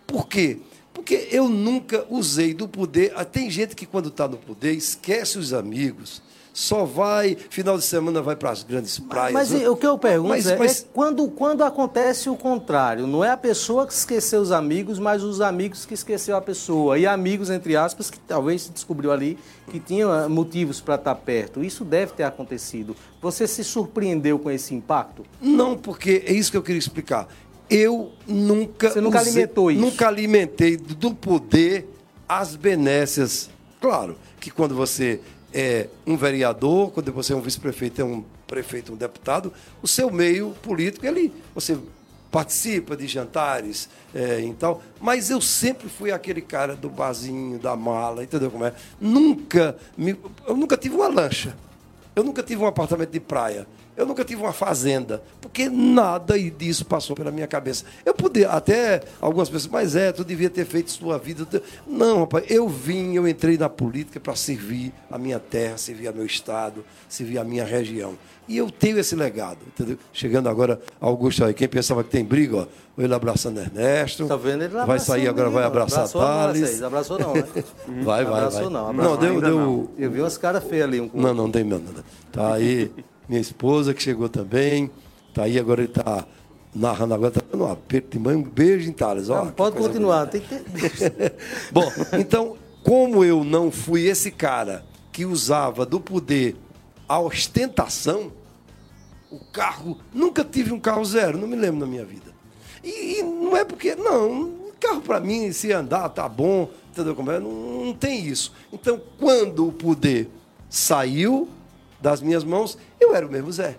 [0.07, 0.59] Por quê?
[0.95, 3.13] Porque eu nunca usei do poder.
[3.15, 6.23] Ah, tem gente que, quando está no poder, esquece os amigos,
[6.57, 9.35] só vai, final de semana vai para as grandes praias.
[9.35, 10.81] Mas, mas o que eu pergunto mas, é, mas...
[10.81, 15.23] é, quando, quando acontece o contrário, não é a pessoa que esqueceu os amigos, mas
[15.23, 16.99] os amigos que esqueceu a pessoa.
[16.99, 19.39] E amigos, entre aspas, que talvez se descobriu ali
[19.71, 21.63] que tinham ah, motivos para estar tá perto.
[21.63, 22.97] Isso deve ter acontecido.
[23.21, 25.27] Você se surpreendeu com esse impacto?
[25.43, 27.29] Não, porque é isso que eu queria explicar.
[27.69, 28.89] Eu nunca.
[28.89, 29.81] Você nunca usei, alimentou isso?
[29.83, 31.87] Nunca alimentei do poder
[32.27, 33.51] as benécias.
[33.79, 35.21] Claro que quando você
[35.59, 40.11] é um vereador, quando você é um vice-prefeito, é um prefeito, um deputado, o seu
[40.11, 41.79] meio político, ele, você
[42.31, 47.75] participa de jantares é, e tal, mas eu sempre fui aquele cara do barzinho, da
[47.75, 48.75] mala, entendeu como é?
[49.01, 50.15] Nunca, me,
[50.47, 51.57] eu nunca tive uma lancha,
[52.15, 56.85] eu nunca tive um apartamento de praia, eu nunca tive uma fazenda, porque nada disso
[56.85, 57.85] passou pela minha cabeça.
[58.05, 61.47] Eu podia, até algumas pessoas, mas é, tu devia ter feito sua vida.
[61.87, 66.13] Não, rapaz, eu vim, eu entrei na política para servir a minha terra, servir a
[66.13, 68.15] meu estado, servir a minha região.
[68.49, 69.99] E eu tenho esse legado, entendeu?
[70.13, 72.67] Chegando agora, Augusto aí, quem pensava que tem briga, ó,
[73.03, 74.27] ele abraçando Ernesto.
[74.27, 74.63] Tá vendo?
[74.63, 76.81] Ele vai sair agora, vai abraçar abraçou Thales.
[76.81, 77.45] Não abraçou não, né?
[78.05, 78.71] vai, vai, abraçou vai.
[78.71, 79.59] não, abraçou não, deu, deu...
[79.59, 79.89] Não.
[79.99, 81.01] Eu vi umas caras feias ali.
[81.01, 81.83] Um não, não tem não.
[82.31, 82.93] Tá aí
[83.29, 84.91] minha esposa que chegou também.
[85.35, 86.27] Tá aí, agora ele tá
[86.75, 89.29] narrando agora, tá dando um aperto de mãe, um beijo em Thales.
[89.29, 91.35] Ó, não, pode continuar, tem que ter...
[91.73, 96.57] Bom, então, como eu não fui esse cara que usava do poder
[97.09, 98.33] a ostentação,
[99.31, 102.35] o carro, nunca tive um carro zero, não me lembro na minha vida.
[102.83, 107.31] E, e não é porque, não, carro para mim, se andar, tá bom, entendeu como
[107.31, 107.39] é?
[107.39, 108.53] Não, não tem isso.
[108.73, 110.29] Então, quando o poder
[110.69, 111.49] saiu
[112.01, 113.77] das minhas mãos, eu era o mesmo Zé.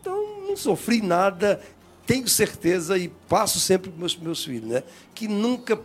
[0.00, 1.60] Então, não sofri nada,
[2.06, 4.82] tenho certeza e passo sempre para meus, meus filhos, né?
[5.14, 5.78] Que nunca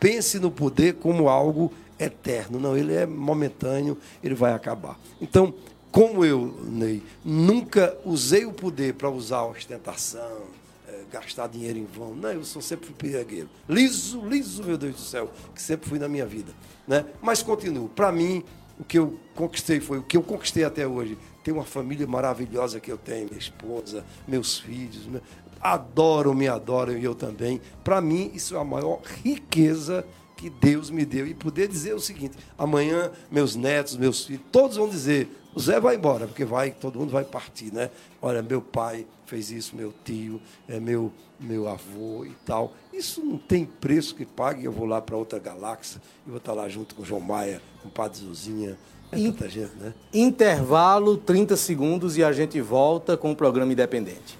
[0.00, 2.58] pense no poder como algo eterno.
[2.58, 4.98] Não, ele é momentâneo, ele vai acabar.
[5.20, 5.54] Então,
[5.90, 10.42] como eu, Ney, nunca usei o poder para usar ostentação,
[10.86, 12.14] é, gastar dinheiro em vão.
[12.14, 13.48] Não, eu sou sempre pirigueiro.
[13.68, 16.52] Liso, liso, meu Deus do céu, que sempre fui na minha vida.
[16.86, 17.04] Né?
[17.22, 17.88] Mas continuo.
[17.88, 18.44] Para mim,
[18.78, 21.16] o que eu conquistei foi o que eu conquistei até hoje.
[21.42, 25.06] Tem uma família maravilhosa que eu tenho, minha esposa, meus filhos.
[25.06, 25.20] Né?
[25.60, 27.60] Adoram, me adoram e eu também.
[27.82, 31.26] Para mim, isso é a maior riqueza que Deus me deu.
[31.26, 35.80] E poder dizer o seguinte: amanhã, meus netos, meus filhos, todos vão dizer: o Zé
[35.80, 37.90] vai embora, porque vai, todo mundo vai partir, né?
[38.20, 40.38] Olha, meu pai fez isso, meu tio,
[40.68, 42.74] é meu, meu avô e tal.
[42.92, 44.66] Isso não tem preço que pague.
[44.66, 47.62] Eu vou lá para outra galáxia e vou estar lá junto com o João Maia,
[47.80, 48.76] com o Padre Zuzinha.
[49.10, 49.94] É tanta gente, né?
[50.12, 54.38] Intervalo, 30 segundos e a gente volta com o programa Independente.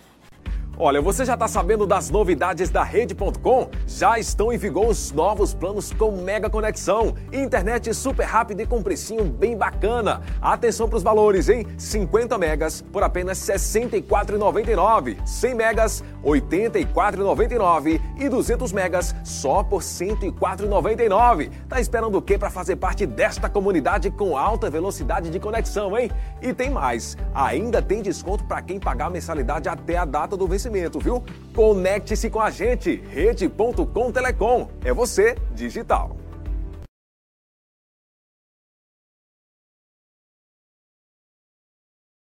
[0.79, 3.71] Olha, você já está sabendo das novidades da Rede.com?
[3.87, 8.83] Já estão em vigor os novos planos com mega conexão, internet super rápida e com
[8.83, 10.21] precinho bem bacana.
[10.39, 11.67] Atenção para os valores, hein?
[11.79, 19.81] 50 megas por apenas R$ 64,99, 100 megas R$ 84,99 e 200 megas só por
[19.81, 21.53] R$ 104,99.
[21.71, 26.11] Tá esperando o quê para fazer parte desta comunidade com alta velocidade de conexão, hein?
[26.43, 30.47] E tem mais, ainda tem desconto para quem pagar a mensalidade até a data do
[30.47, 30.66] vencimento
[31.01, 31.25] viu?
[31.55, 34.69] Conecte-se com a gente, rede.com Telecom.
[34.85, 36.17] É você, digital.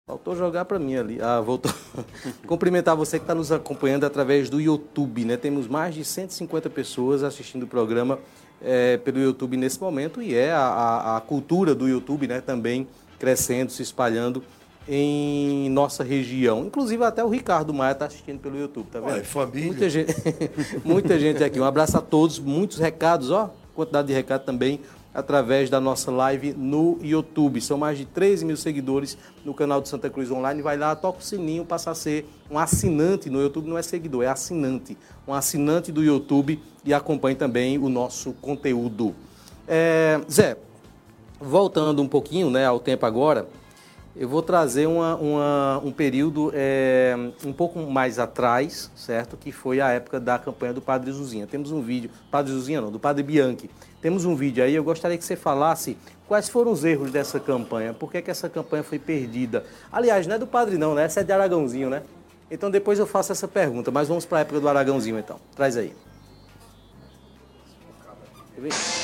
[0.08, 1.22] Faltou jogar para mim ali.
[1.22, 1.70] Ah, voltou.
[2.48, 5.36] Cumprimentar você que está nos acompanhando através do YouTube, né?
[5.36, 8.18] Temos mais de 150 pessoas assistindo o programa
[8.62, 12.40] é, pelo YouTube nesse momento e é a, a, a cultura do YouTube, né?
[12.40, 12.88] Também
[13.20, 14.42] crescendo, se espalhando
[14.88, 16.66] em nossa região.
[16.66, 19.12] Inclusive até o Ricardo Maia está assistindo pelo YouTube, tá vendo?
[19.12, 19.68] Olha, família.
[19.68, 20.14] Muita gente,
[20.84, 21.60] muita gente aqui.
[21.60, 24.80] Um abraço a todos, muitos recados, ó, quantidade de recado também
[25.18, 27.60] através da nossa live no YouTube.
[27.60, 30.62] São mais de 13 mil seguidores no canal do Santa Cruz Online.
[30.62, 33.68] Vai lá, toca o sininho, passa a ser um assinante no YouTube.
[33.68, 34.96] Não é seguidor, é assinante.
[35.28, 39.16] Um assinante do YouTube e acompanhe também o nosso conteúdo.
[39.68, 40.56] É, Zé,
[41.42, 43.48] voltando um pouquinho né, ao tempo agora,
[44.20, 49.38] eu vou trazer uma, uma, um período é, um pouco mais atrás, certo?
[49.38, 51.46] Que foi a época da campanha do Padre Zuzinha.
[51.46, 53.70] Temos um vídeo, Padre Zuzinha não, do Padre Bianchi.
[54.02, 57.94] Temos um vídeo aí, eu gostaria que você falasse quais foram os erros dessa campanha,
[57.94, 59.64] por que, que essa campanha foi perdida.
[59.92, 61.04] Aliás, não é do Padre não, né?
[61.04, 62.02] Essa é de Aragãozinho, né?
[62.50, 65.40] Então depois eu faço essa pergunta, mas vamos para a época do Aragãozinho então.
[65.56, 65.94] Traz aí.
[68.56, 68.97] Quer ver?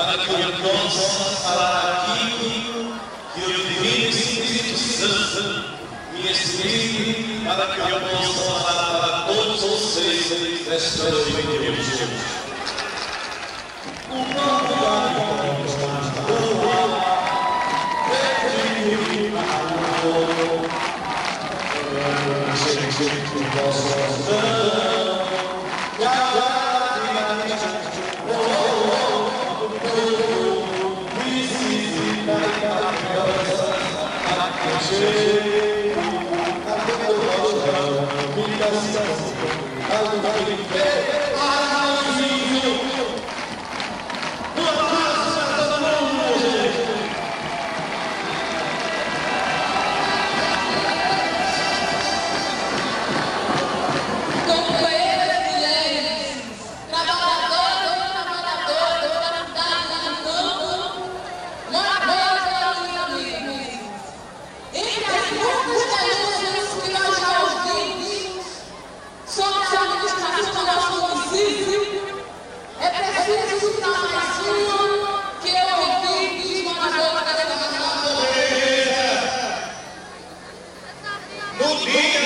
[0.00, 2.94] Para que eu possa falar aquilo
[3.34, 5.64] que o Divino Espírito Santo
[6.14, 12.39] me explique, para que eu possa falar para todos vocês nesta noite de hoje.
[81.62, 82.19] o dia.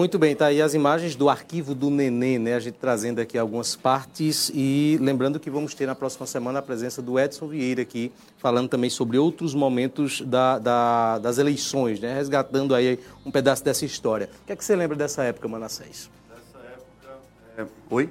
[0.00, 2.54] Muito bem, tá aí as imagens do arquivo do Nenê, né?
[2.54, 6.62] A gente trazendo aqui algumas partes e lembrando que vamos ter na próxima semana a
[6.62, 12.14] presença do Edson Vieira aqui, falando também sobre outros momentos da, da, das eleições, né?
[12.14, 14.30] Resgatando aí um pedaço dessa história.
[14.42, 16.08] O que é que você lembra dessa época, Manassés?
[16.30, 17.18] Dessa época.
[17.58, 17.66] É...
[17.94, 18.10] Oi?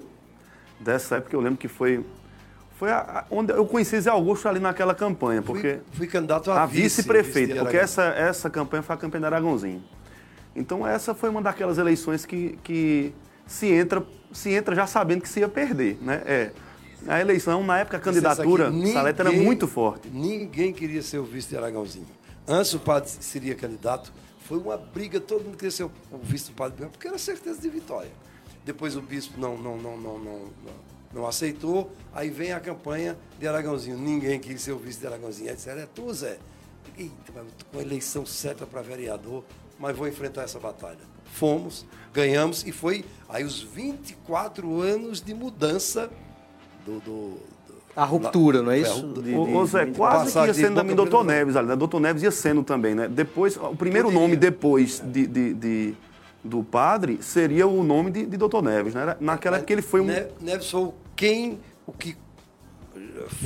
[0.79, 2.05] Dessa época eu lembro que foi.
[2.77, 5.79] Foi a, a, onde eu conheci Zé Augusto ali naquela campanha, porque.
[5.89, 9.25] Fui, fui candidato a, a vice-prefeito, vice porque essa, essa campanha foi a campanha de
[9.25, 9.83] Aragãozinho.
[10.55, 13.13] Então essa foi uma daquelas eleições que, que
[13.45, 15.97] se, entra, se entra já sabendo que se ia perder.
[16.01, 16.21] Né?
[16.25, 16.51] É.
[17.07, 20.09] A eleição, na época, a candidatura, ninguém, Saleta era muito forte.
[20.09, 22.07] Ninguém queria ser o vice de Aragãozinho.
[22.45, 25.91] Antes o padre seria candidato, foi uma briga, todo mundo queria ser o
[26.23, 28.11] vice do padre porque era certeza de vitória.
[28.65, 30.41] Depois o bispo não, não, não, não, não,
[31.13, 33.97] não aceitou, aí vem a campanha de Aragãozinho.
[33.97, 35.49] Ninguém queria ser o vice de Aragãozinho.
[35.49, 36.37] Aí disseram, é tu, Zé.
[36.97, 37.31] Eita,
[37.71, 39.43] com a eleição certa para vereador,
[39.79, 40.99] mas vou enfrentar essa batalha.
[41.25, 46.09] Fomos, ganhamos e foi aí os 24 anos de mudança
[46.85, 46.99] do.
[46.99, 47.37] do,
[47.95, 49.07] a ruptura, não é isso?
[49.07, 51.75] De, o, Zé, quase que ia sendo também Doutor Neves ali, né?
[51.75, 53.07] Doutor Neves ia sendo também, né?
[53.07, 55.95] Depois, o primeiro nome depois de, de, de,
[56.43, 59.15] do padre seria o nome de, de Doutor Neves, né?
[59.19, 60.07] Naquela época ele foi um.
[60.39, 62.15] Neves foi quem, o que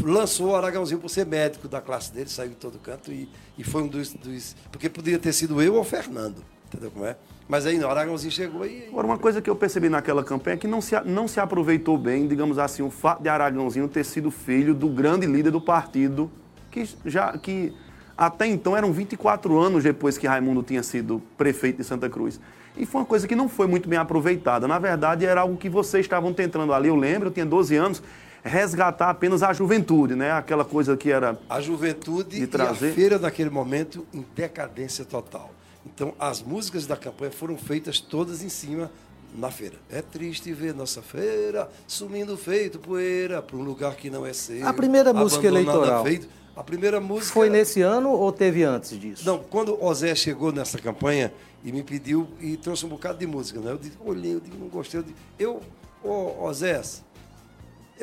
[0.03, 3.63] lançou o Aragãozinho por ser médico da classe dele, saiu de todo canto e, e
[3.63, 6.43] foi um dos, dos, Porque poderia ter sido eu ou Fernando.
[6.67, 7.15] Entendeu como é?
[7.47, 8.87] Mas aí não, Aragãozinho chegou e.
[8.87, 11.97] Agora, uma coisa que eu percebi naquela campanha é que não se, não se aproveitou
[11.97, 16.31] bem, digamos assim, o fato de Aragãozinho ter sido filho do grande líder do partido,
[16.71, 17.37] que já.
[17.37, 17.73] que
[18.17, 22.39] até então eram 24 anos depois que Raimundo tinha sido prefeito de Santa Cruz.
[22.77, 24.67] E foi uma coisa que não foi muito bem aproveitada.
[24.67, 26.89] Na verdade, era algo que vocês estavam tentando ali.
[26.89, 28.03] Eu lembro, eu tinha 12 anos,
[28.43, 30.31] resgatar apenas a juventude, né?
[30.31, 31.39] Aquela coisa que era.
[31.49, 32.87] A juventude de trazer...
[32.87, 35.51] e a feira naquele momento em decadência total.
[35.85, 38.91] Então, as músicas da campanha foram feitas todas em cima
[39.35, 39.75] na feira.
[39.89, 44.67] É triste ver nossa feira sumindo feito poeira para um lugar que não é seu.
[44.67, 46.03] A primeira música eleitoral.
[46.03, 46.27] Feito.
[46.55, 47.33] A primeira música.
[47.33, 49.25] Foi nesse ano ou teve antes disso?
[49.25, 51.33] Não, quando o Zé chegou nessa campanha
[51.63, 53.71] e me pediu e trouxe um bocado de música, né?
[53.71, 54.99] Eu disse, olhei, eu digo, não gostei.
[54.99, 55.61] Eu, disse, eu
[56.03, 56.79] ô, ô Zé,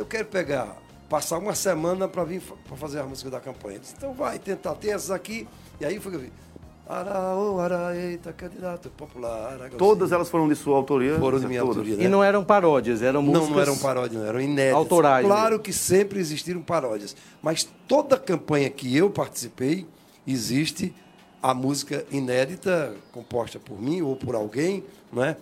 [0.00, 0.78] eu quero pegar,
[1.10, 3.78] passar uma semana para vir para fazer a música da campanha.
[3.78, 5.46] Disse, então vai tentar, tem essas aqui.
[5.78, 6.32] E aí foi que eu vi.
[6.88, 9.70] Araô, Araeita, candidato popular.
[9.76, 11.18] Todas elas foram de sua autoria?
[11.18, 11.96] Foram de minha autoria.
[11.96, 12.04] Né?
[12.04, 13.48] E não eram paródias, eram músicas.
[13.48, 14.74] Não, não eram paródias, não, eram inéditas.
[14.74, 15.26] Autorais.
[15.26, 17.14] Claro que sempre existiram paródias.
[17.42, 19.86] Mas toda campanha que eu participei,
[20.26, 20.92] existe
[21.42, 24.82] a música inédita, composta por mim ou por alguém,
[25.12, 25.36] não é?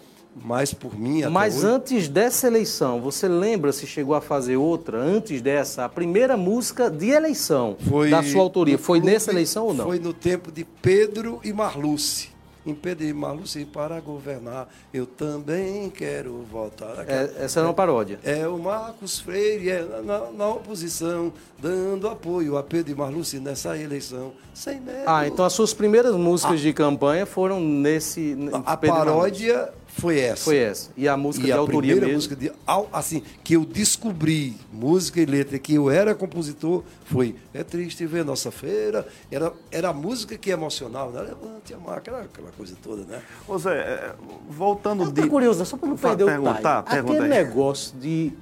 [0.44, 1.22] Mais por mim.
[1.26, 1.66] Mas hoje.
[1.66, 5.84] antes dessa eleição, você lembra se chegou a fazer outra antes dessa?
[5.84, 9.86] A primeira música de eleição foi da sua autoria foi nessa eleição ou não?
[9.86, 12.30] Foi no tempo de Pedro e Marluce.
[12.66, 14.68] impedir Maluci para governar.
[14.92, 17.04] Eu também quero votar.
[17.08, 18.18] É, essa é uma paródia.
[18.22, 23.76] É o Marcos Freire é, na, na oposição, dando apoio a Pedro e Marluce nessa
[23.76, 24.32] eleição.
[24.52, 25.04] Sem medo.
[25.06, 28.36] Ah, então as suas primeiras músicas de campanha foram nesse.
[28.64, 29.16] A Pedro e Marluce.
[29.16, 30.44] paródia foi essa.
[30.44, 30.90] Foi essa.
[30.96, 32.14] E a música E de a autoria primeira mesmo.
[32.16, 32.52] música de,
[32.92, 38.24] assim, que eu descobri música e letra, que eu era compositor, foi É Triste Ver
[38.24, 39.08] Nossa Feira.
[39.30, 41.22] Era, era a música que é emocional, né?
[41.22, 43.20] Levante a marca, aquela, aquela coisa toda, né?
[43.48, 44.14] Ô Zé, é,
[44.48, 45.22] voltando Eu de.
[45.22, 46.94] tô curioso, só para não perder o perguntar, time.
[46.94, 47.44] pergunta Aquele aí.
[47.44, 48.32] negócio de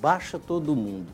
[0.00, 1.08] baixa todo mundo.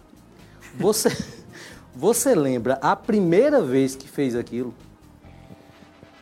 [0.78, 1.09] Você,
[1.97, 4.72] você lembra a primeira vez que fez aquilo?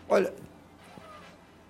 [0.08, 0.32] Olha.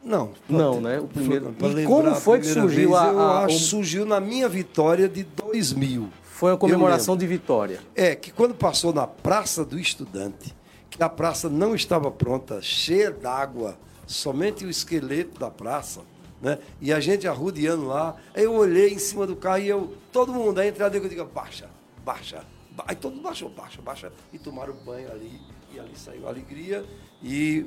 [0.03, 0.31] Não.
[0.49, 1.01] Não, pra- né?
[1.01, 3.61] O primeiro- pra E como a foi que surgiu vez, a- Eu a- acho o-
[3.61, 6.09] surgiu na minha vitória de 2000.
[6.23, 7.81] Foi Eu comemoração de vitória.
[7.95, 10.55] É, que quando passou na Praça do Estudante,
[10.89, 13.77] que a praça não estava pronta, cheia d'água,
[14.07, 16.01] somente o esqueleto da praça,
[16.41, 16.59] né?
[16.81, 20.33] E a gente arrudeando lá, aí eu olhei em cima do carro e eu, todo
[20.33, 21.69] mundo, aí entrada eu digo, baixa,
[22.05, 22.45] baixa.
[22.71, 22.85] ba-".
[22.87, 25.41] Aí todo mundo baixou, baixa, baixa, e tomaram banho ali,
[25.75, 26.85] e ali saiu a alegria,
[27.23, 27.67] e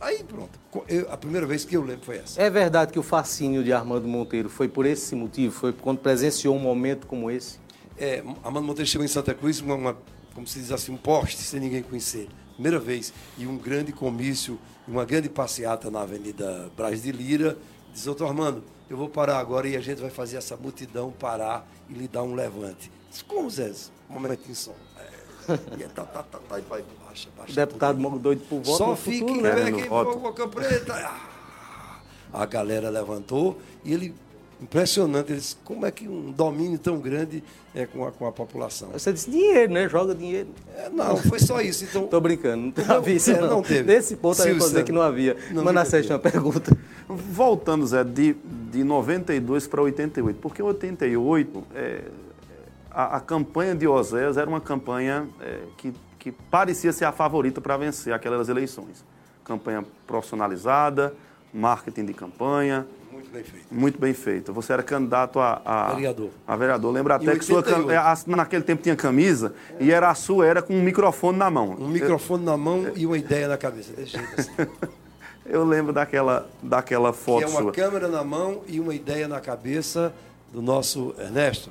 [0.00, 0.58] aí pronto.
[0.88, 2.40] Eu- a primeira vez que eu lembro foi essa.
[2.40, 5.54] É verdade que o fascínio de Armando Monteiro foi por esse motivo?
[5.54, 7.58] Foi quando presenciou um momento como esse?
[7.98, 9.96] É, Amando Monteiro chegou em Santa Cruz, uma, uma-
[10.34, 12.28] como se diz assim, um poste, sem ninguém conhecer.
[12.54, 13.12] Primeira vez.
[13.38, 17.56] E um grande comício, uma grande passeata na Avenida Braz de Lira.
[17.92, 21.66] Diz, doutor Armando, eu vou parar agora e a gente vai fazer essa multidão parar
[21.88, 22.90] e lhe dar um levante.
[23.10, 23.72] Diz, como, Zé?
[24.08, 24.74] Um momento em som.
[24.98, 27.52] É, e é tá, tá, tá, tá, e vai, baixa, baixa.
[27.52, 28.18] O deputado tudo.
[28.18, 29.72] doido por voto Só fique futuro, né?
[29.72, 30.12] quem voto.
[30.12, 30.94] for Boca Preta.
[30.94, 34.14] Ah, A galera levantou e ele...
[34.62, 37.42] Impressionante, eles, como é que um domínio tão grande
[37.74, 38.90] é com a, com a população?
[38.90, 39.88] Você disse dinheiro, né?
[39.88, 40.50] Joga dinheiro.
[40.76, 41.84] É, não, foi só isso.
[41.84, 43.48] Então, Tô brincando, não Não, havia isso é, não.
[43.48, 43.84] não teve.
[43.84, 45.34] Nesse ponto aí eu dizer que não havia.
[45.50, 46.76] Não, Manassés nunca tinha uma pergunta.
[47.08, 48.36] Voltando, Zé, de,
[48.70, 52.02] de 92 para 88, porque em 88 é,
[52.90, 57.60] a, a campanha de Oséias era uma campanha é, que, que parecia ser a favorita
[57.60, 59.04] para vencer aquelas eleições.
[59.42, 61.12] Campanha profissionalizada,
[61.52, 63.66] marketing de campanha, muito bem feito.
[63.72, 64.52] muito bem feita.
[64.52, 66.30] Você era candidato a, a Vereador.
[66.46, 66.92] A vereador.
[66.92, 67.90] Lembra Em até que sua cam- 88.
[67.90, 71.50] é, a- naquele tempo tinha camisa e era a sua era com um microfone na
[71.50, 71.70] mão.
[71.80, 73.92] Um microfone na mão e uma ideia na cabeça.
[74.00, 74.18] Assim.
[75.46, 77.72] Eu lembro daquela, daquela Que foto é uma sua.
[77.72, 80.12] câmera na mão e uma ideia na cabeça
[80.52, 81.70] do nosso Ernesto.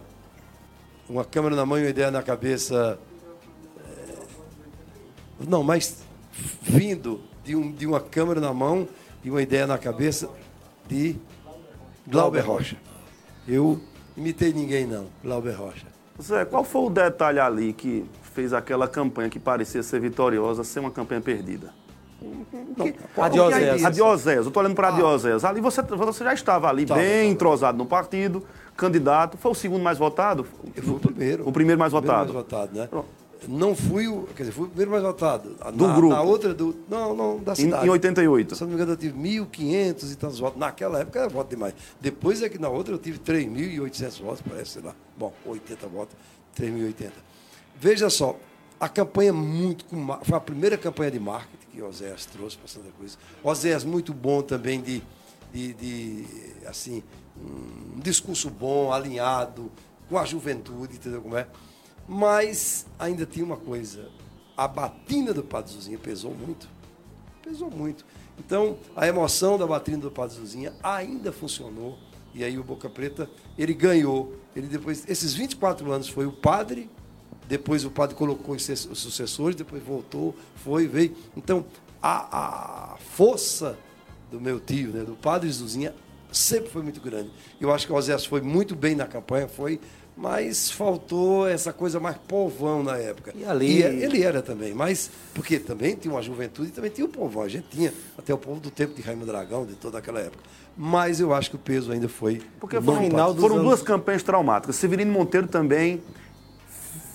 [1.07, 2.99] Uma câmera na mão e uma ideia na cabeça.
[5.41, 5.97] É, Não, mas
[6.61, 8.87] vindo de, um, de uma câmera na mão
[9.23, 10.29] e uma ideia na cabeça
[10.87, 11.15] de
[12.07, 12.77] Glauber Rocha.
[13.47, 13.79] Eu
[14.15, 15.07] imitei ninguém, não.
[15.23, 15.87] Glauber Rocha.
[16.21, 20.79] Zé, qual foi o detalhe ali que fez aquela campanha que parecia ser vitoriosa ser
[20.79, 21.73] uma campanha perdida?
[23.17, 23.85] A de Oséias.
[23.85, 25.45] A de Oséias, eu estou olhando para a de Oséias.
[25.45, 27.31] Ali você, você já estava ali Tava, bem tava.
[27.31, 28.43] entrosado no partido,
[28.75, 29.37] candidato.
[29.37, 30.45] Foi o segundo mais votado?
[30.75, 31.47] Eu fui o primeiro.
[31.47, 32.33] O primeiro mais Primeiro votado.
[32.33, 32.87] mais votado, né?
[32.87, 33.07] Pronto.
[33.47, 34.23] Não fui o.
[34.35, 35.55] Quer dizer, fui o primeiro mais votado.
[35.73, 36.13] Do na, grupo.
[36.13, 36.75] Na outra do.
[36.89, 37.85] Não, não, da Em, cidade.
[37.85, 38.55] em 88.
[38.55, 40.59] Se não me engano, eu tive 1.500 e tantos votos.
[40.59, 41.73] Naquela época era voto demais.
[42.01, 44.93] Depois é que na outra eu tive 3.800 votos, parece, sei lá.
[45.17, 46.15] Bom, 80 votos,
[46.57, 47.11] 3.080.
[47.79, 48.37] Veja só,
[48.79, 49.85] a campanha muito.
[49.85, 53.17] com ma- Foi a primeira campanha de marketing que o Oséias trouxe para Santa Cruz.
[53.43, 55.01] Oséias muito bom também de,
[55.53, 56.25] de, de,
[56.67, 57.01] assim,
[57.41, 59.71] um discurso bom, alinhado,
[60.09, 61.47] com a juventude, entendeu como é?
[62.09, 64.09] Mas ainda tinha uma coisa.
[64.57, 66.67] A batina do Padre Zuzinha pesou muito
[67.49, 68.05] pesou muito.
[68.37, 71.97] Então, a emoção da batina do Padre Zuzinha ainda funcionou.
[72.33, 74.35] E aí o Boca Preta, ele ganhou.
[74.55, 76.89] Ele depois, esses 24 anos foi o padre,
[77.47, 81.15] depois o padre colocou os sucessores, depois voltou, foi, veio.
[81.35, 81.65] Então,
[82.01, 83.77] a, a força
[84.29, 85.95] do meu tio, né, do Padre Zuzinha,
[86.31, 87.31] sempre foi muito grande.
[87.59, 89.81] Eu acho que o Osés foi muito bem na campanha, foi,
[90.21, 93.33] mas faltou essa coisa mais povão na época.
[93.33, 97.09] E ali- ele era também, mas porque também tinha uma juventude e também tinha o
[97.09, 97.43] povão.
[97.43, 100.43] A gente tinha até o povo do tempo de Raimundo Dragão, de toda aquela época.
[100.75, 102.41] Mas eu acho que o peso ainda foi.
[102.59, 104.75] Porque final dos foram anos- duas campanhas traumáticas.
[104.75, 106.01] Severino Monteiro também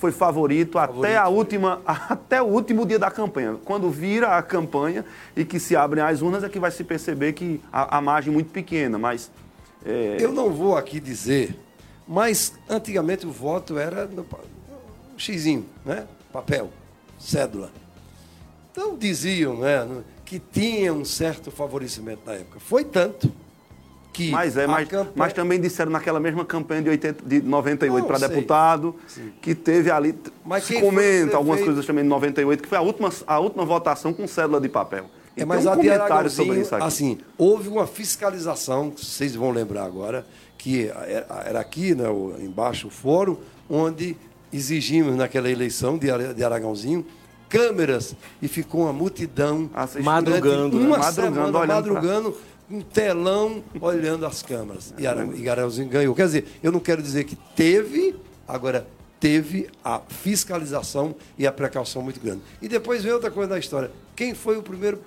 [0.00, 3.56] foi favorito, até, a última, até o último dia da campanha.
[3.64, 5.04] Quando vira a campanha
[5.36, 8.30] e que se abrem as urnas, é que vai se perceber que a, a margem
[8.30, 8.98] é muito pequena.
[8.98, 9.30] Mas
[9.84, 11.54] é, Eu não vou aqui dizer,
[12.06, 16.06] mas antigamente o voto era no um xizinho, né?
[16.32, 16.70] Papel,
[17.18, 17.70] cédula.
[18.72, 19.86] Então diziam né,
[20.24, 22.58] que tinha um certo favorecimento na época.
[22.58, 23.30] Foi tanto
[24.12, 24.30] que.
[24.30, 28.06] Mas é, mas, campanha- mas também disseram naquela mesma campanha de, 80, de 98 Não,
[28.08, 29.32] para deputado, Sim.
[29.40, 31.64] que teve ali, Mas se comenta algumas prefeito?
[31.66, 35.06] coisas também de 98, que foi a última, a última votação com cédula de papel.
[35.36, 36.84] É, mas um comentário sobre isso aqui.
[36.84, 40.24] assim, houve uma fiscalização, vocês vão lembrar agora,
[40.64, 40.90] que
[41.44, 42.04] era aqui, né,
[42.40, 43.36] embaixo, o fórum,
[43.68, 44.16] onde
[44.50, 47.04] exigimos naquela eleição de, Ara- de Aragãozinho
[47.50, 50.04] câmeras e ficou uma multidão Assistindo.
[50.06, 50.86] Madrugando, durante né?
[50.86, 52.36] uma Madrugando, semana, olhando pra- madrugando,
[52.70, 54.94] um telão olhando as câmeras.
[54.96, 56.14] E Aragãozinho ganhou.
[56.14, 58.16] Quer dizer, eu não quero dizer que teve,
[58.48, 58.86] agora
[59.20, 62.40] teve a fiscalização e a precaução muito grande.
[62.62, 63.90] E depois vem outra coisa da história.
[64.16, 64.98] Quem foi o primeiro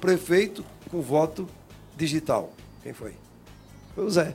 [0.00, 1.46] prefeito com voto
[1.94, 2.50] digital?
[2.82, 3.12] Quem foi?
[3.94, 4.32] Foi o Zé.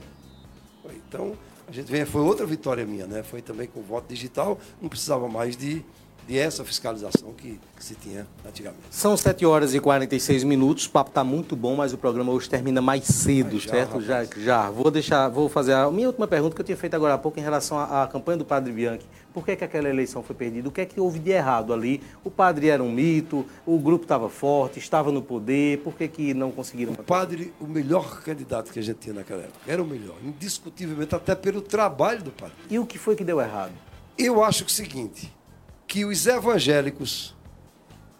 [0.90, 1.36] Então,
[1.68, 3.22] a gente vê, foi outra vitória minha, né?
[3.22, 5.84] Foi também com voto digital, não precisava mais de,
[6.26, 8.82] de essa fiscalização que, que se tinha antigamente.
[8.90, 10.86] São 7 horas e 46 minutos.
[10.86, 14.00] O papo está muito bom, mas o programa hoje termina mais cedo, já, certo?
[14.00, 14.70] Já, já.
[14.70, 17.38] Vou deixar, vou fazer a minha última pergunta que eu tinha feito agora há pouco
[17.38, 19.06] em relação à, à campanha do Padre Bianchi.
[19.32, 20.68] Por que, que aquela eleição foi perdida?
[20.68, 22.02] O que é que houve de errado ali?
[22.22, 26.34] O padre era um mito, o grupo estava forte, estava no poder, por que, que
[26.34, 26.92] não conseguiram?
[26.92, 29.58] O padre, o melhor candidato que a gente tinha naquela época.
[29.66, 32.54] Era o melhor, indiscutivelmente, até pelo trabalho do padre.
[32.68, 33.72] E o que foi que deu errado?
[34.18, 35.32] Eu acho que é o seguinte,
[35.92, 37.34] que os evangélicos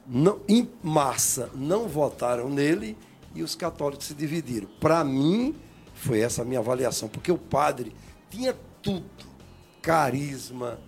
[0.06, 2.98] não, em massa não votaram nele
[3.34, 4.68] e os católicos se dividiram.
[4.78, 5.56] Para mim,
[5.94, 7.96] foi essa a minha avaliação, porque o padre
[8.28, 9.06] tinha tudo,
[9.80, 10.78] carisma,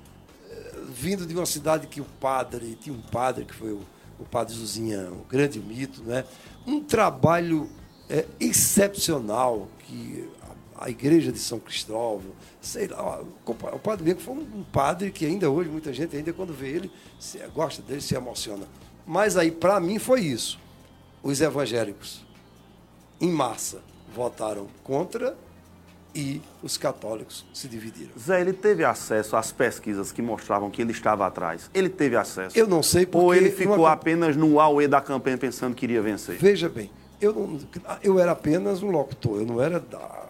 [0.51, 3.81] eh, vindo de uma cidade que o padre, tinha um padre que foi o,
[4.21, 6.27] o padre Zuzinha, o grande mito, né?
[6.67, 7.67] Um trabalho
[8.11, 10.29] eh, excepcional que
[10.87, 15.51] a, igreja de São Cristóvão, sei lá, o padre Bianco foi um, padre que ainda
[15.51, 18.67] hoje muita gente ainda quando vê ele se, gosta dele, se emociona.
[19.07, 20.59] Mas aí para mim foi isso.
[21.23, 22.25] Os evangélicos
[23.21, 23.81] em massa
[24.15, 25.37] votaram contra
[26.15, 28.13] e os católicos se dividiram.
[28.19, 31.69] Zé, ele teve acesso às pesquisas que mostravam que ele estava atrás?
[31.75, 32.57] Ele teve acesso?
[32.57, 35.85] Eu não sei porque Ou ele ficou numa- apenas no auê da campanha pensando que
[35.85, 36.37] iria vencer?
[36.37, 37.59] Veja bem, eu, não,
[38.03, 40.25] eu era apenas um locutor, eu não era da.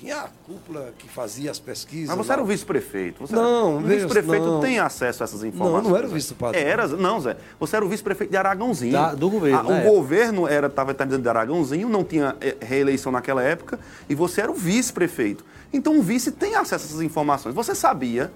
[0.00, 2.08] Tinha a cúpula que fazia as pesquisas.
[2.08, 2.34] Mas você lá.
[2.34, 3.24] era o vice-prefeito.
[3.30, 3.84] Não, era...
[3.84, 5.82] O vice-prefeito tem acesso a essas informações.
[5.84, 6.14] Não, não era o Zé.
[6.14, 6.60] vice do padre.
[6.60, 7.36] Era, não, Zé.
[7.58, 8.92] Você era o vice-prefeito de Aragãozinho.
[8.92, 9.90] Da- do governo, Ah, o época.
[9.90, 13.78] governo era estava terminando de Aragãozinho, não tinha eh, reeleição naquela época,
[14.08, 15.44] e você era o vice-prefeito.
[15.72, 17.54] Então o vice tem acesso a essas informações.
[17.54, 18.30] Você sabia,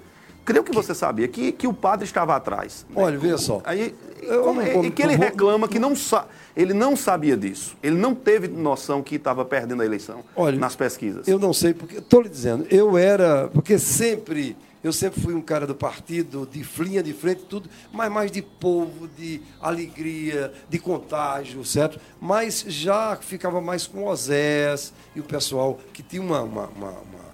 [0.45, 2.84] creio que você sabia, que, que o padre estava atrás.
[2.90, 3.03] né?
[3.03, 3.61] Olha, veja só.
[3.64, 3.95] Aí,
[4.43, 6.26] como- não e vou- que ele vou- reclama que não sa...
[6.57, 7.76] ele não sabia disso.
[7.82, 11.26] Ele não teve noção que estava perdendo a eleição Olha, nas pesquisas.
[11.28, 15.40] Eu não sei, porque estou lhe dizendo, eu era, porque sempre, eu sempre fui um
[15.40, 20.78] cara do partido, de linha de frente, tudo, mas mais de povo, de alegria, de
[20.78, 21.99] contágio, certo?
[22.20, 26.90] Mas já ficava mais com o Osés e o pessoal que tinha uma, uma- uma-
[26.90, 27.32] uma-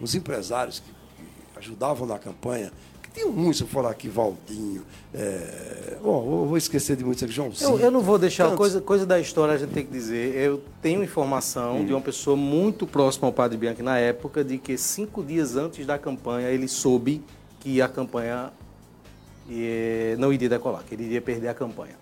[0.00, 0.91] uns empresários que
[1.62, 4.82] ajudavam na campanha, que tinham muitos, se eu falar aqui, Valdinho,
[5.14, 7.70] é, vou esquecer de muitos aqui, Joãozinho.
[7.70, 8.58] Eu, eu não vou deixar, Tantos.
[8.58, 10.34] coisa, coisa da história a gente tem que dizer.
[10.34, 14.76] Eu tenho informação de uma pessoa muito próxima ao Padre Bianchi na época, de que
[14.76, 17.22] cinco dias antes da campanha ele soube
[17.60, 18.52] que a campanha
[19.50, 21.94] eh, não iria decolar, que ele iria perder a campanha.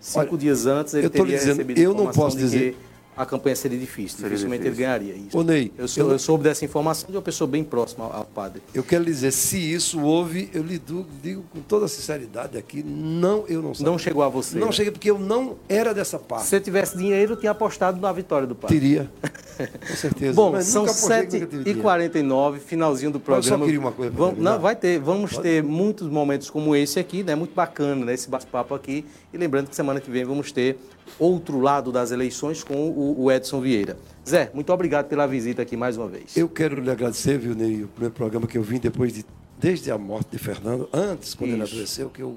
[0.00, 2.76] Cinco Olha, dias antes ele teria dizendo, recebido eu não posso dizer-
[3.16, 4.84] a campanha seria difícil, Seria dificilmente difícil.
[4.84, 5.36] ele ganharia isso.
[5.38, 8.12] Ô, Ney, eu, sou- eu- eu soube dessa informação de uma pessoa bem próxima ao,
[8.16, 8.62] ao padre.
[8.72, 12.82] Eu quero lhe dizer, se isso houve, eu lhe du- digo com toda sinceridade aqui,
[12.82, 13.84] não, eu não sei.
[13.84, 14.58] Não chegou a você.
[14.58, 14.72] Não né?
[14.72, 16.44] cheguei porque eu não era dessa parte.
[16.44, 18.78] Se você tivesse dinheiro, eu tinha apostado na vitória do padre.
[18.80, 19.10] Teria,
[19.66, 20.34] com certeza.
[20.34, 21.88] Bom, Mas são nunca apostei que nunca tive dinheiro.
[21.88, 23.64] 7h49, finalzinho do Mas eu só programa.
[23.64, 24.98] queria uma coisa Vamos, não, vai ter.
[24.98, 27.34] Vamos ter muitos momentos como esse aqui, né?
[27.34, 28.14] Muito bacana, né?
[28.14, 29.04] Esse bate-papo aqui.
[29.32, 30.78] E lembrando que semana que vem vamos ter
[31.18, 33.96] outro lado das eleições com o, o Edson Vieira.
[34.28, 36.36] Zé, muito obrigado pela visita aqui mais uma vez.
[36.36, 39.24] Eu quero lhe agradecer, viu, Ney, o primeiro programa que eu vim depois de,
[39.58, 41.74] desde a morte de Fernando, antes, quando ele Isso.
[41.74, 42.36] adoeceu, que eu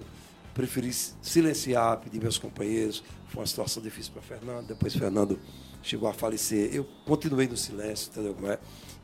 [0.54, 3.04] preferi silenciar, pedir meus companheiros.
[3.28, 4.66] Foi uma situação difícil para Fernando.
[4.68, 5.38] Depois Fernando
[5.86, 6.74] chegou a falecer.
[6.74, 8.58] Eu continuei no silêncio, entendeu como é?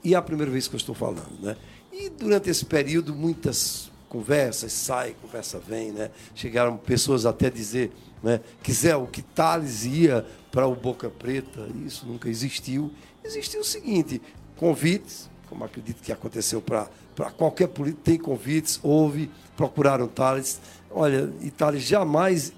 [0.03, 1.55] E é a primeira vez que eu estou falando, né?
[1.93, 6.09] E durante esse período, muitas conversas, sai, conversa vem, né?
[6.33, 7.91] Chegaram pessoas até dizer,
[8.23, 8.41] né?
[8.63, 12.91] Que Zé, o que Thales ia para o Boca Preta, isso nunca existiu.
[13.23, 14.19] Existiu o seguinte,
[14.57, 16.89] convites, como acredito que aconteceu para
[17.37, 20.59] qualquer político, tem convites, houve, procuraram Thales.
[20.89, 22.51] Olha, e Thales jamais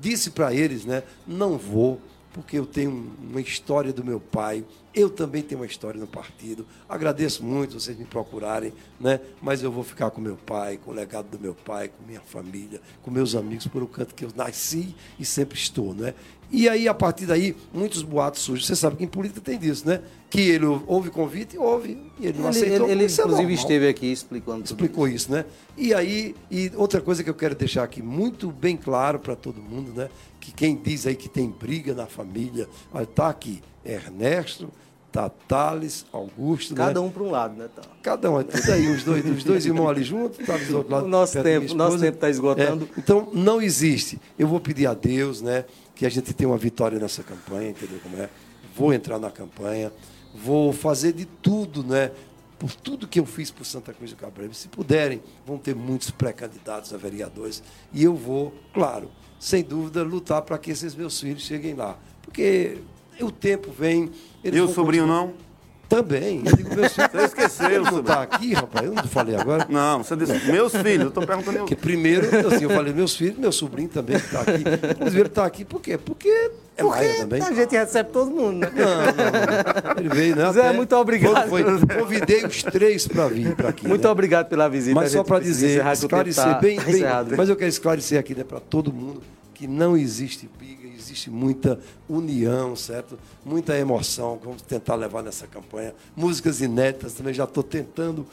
[0.00, 2.00] disse para eles, né, não vou,
[2.40, 6.66] porque eu tenho uma história do meu pai, Eu também tenho uma história no partido.
[6.88, 9.20] Agradeço muito vocês me procurarem, né?
[9.40, 12.20] mas eu vou ficar com meu pai, com o legado do meu pai, com minha
[12.20, 15.94] família, com meus amigos, por o canto que eu nasci e sempre estou.
[15.94, 16.12] Né?
[16.52, 18.66] E aí, a partir daí, muitos boatos surgem.
[18.66, 20.00] Você sabe que em política tem disso, né?
[20.28, 22.86] Que ele houve convite, houve, e ele não Ele, aceitou.
[22.86, 25.44] ele, ele, isso é inclusive, normal esteve aqui explicando tudo explicou isso, né?
[25.76, 29.62] E aí, e outra coisa que eu quero deixar aqui muito bem claro para todo
[29.62, 30.08] mundo, né?
[30.40, 34.68] Que quem diz aí que tem briga na família, olha, tá aqui Ernesto,
[35.12, 37.06] tá Thales, Augusto, Cada né?
[37.06, 37.68] um para um lado, né?
[37.74, 37.82] Tá.
[38.02, 40.92] Cada um, é tudo aí, os dois, os dois irmãos ali juntos, Thales do outro
[40.92, 41.04] lado.
[41.04, 42.88] O nosso tempo- nosso tempo tá esgotando.
[42.96, 44.20] É, então, não existe.
[44.38, 45.64] Eu vou pedir a Deus, né?
[45.94, 48.28] Que a gente tenha uma vitória nessa campanha, entendeu como é?
[48.76, 49.92] Vou entrar na campanha,
[50.34, 52.12] vou fazer de tudo, né?
[52.58, 54.52] Por tudo que eu fiz por Santa Cruz do Cabreiro.
[54.54, 57.62] Se puderem, vão ter muitos pré-candidatos a vereadores.
[57.92, 61.96] E eu vou, claro, sem dúvida, lutar para que esses meus filhos cheguem lá.
[62.22, 62.78] Porque
[63.20, 64.10] o tempo vem.
[64.42, 65.50] Eles E o sobrinho continuar- não?
[65.90, 66.40] Também.
[66.46, 67.10] Eu digo, meus filhos.
[67.12, 68.86] Você esqueceu, não está aqui, rapaz?
[68.86, 69.66] Eu não falei agora.
[69.68, 71.58] Não, você disse, meus filhos, eu estou perguntando.
[71.58, 74.62] Porque primeiro, assim, eu falei, meus filhos, meu sobrinho também que está aqui.
[74.92, 75.98] Inclusive, ele está aqui por quê?
[75.98, 76.28] Porque
[76.76, 77.42] é Maia também.
[77.42, 78.70] A gente recebe todo mundo, né?
[78.72, 79.98] Não, não, não.
[79.98, 80.52] Ele veio, né?
[80.52, 81.48] Zé, muito obrigado.
[81.48, 83.88] Foi, foi- convidei os três para vir para aqui.
[83.88, 84.10] Muito né?
[84.10, 84.94] obrigado pela visita.
[84.94, 87.34] Mas só para dizer, esclarecer bem, bem encerrado.
[87.36, 89.20] mas eu quero esclarecer aqui né, para todo mundo
[89.54, 90.79] que não existe briga,
[91.10, 93.18] existe muita união, certo?
[93.44, 94.38] Muita emoção.
[94.42, 95.92] Vamos tentar levar nessa campanha.
[96.16, 98.26] Músicas inéditas também já estou tentando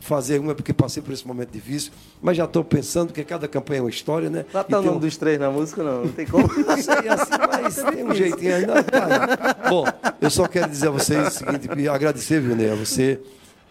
[0.00, 3.78] fazer uma, porque passei por esse momento difícil, mas já estou pensando que cada campanha
[3.78, 4.44] é uma história, né?
[4.52, 6.04] Lá tá o nome um- dos três na música, não.
[6.04, 6.46] Não tem como.
[6.48, 7.32] não sei assim,
[7.62, 8.82] mas tem um jeitinho ainda.
[8.82, 9.56] Tá.
[9.70, 9.84] Bom,
[10.20, 13.20] eu só quero dizer a vocês o seguinte, agradecer, viu, Ney, a você,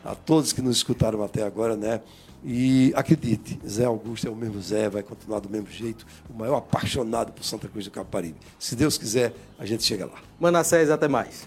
[0.03, 2.01] a todos que nos escutaram até agora, né?
[2.45, 6.57] E acredite, Zé Augusto é o mesmo Zé, vai continuar do mesmo jeito, o maior
[6.57, 8.35] apaixonado por Santa Cruz do Caparibe.
[8.59, 10.17] Se Deus quiser, a gente chega lá.
[10.39, 11.45] Manassés, até mais.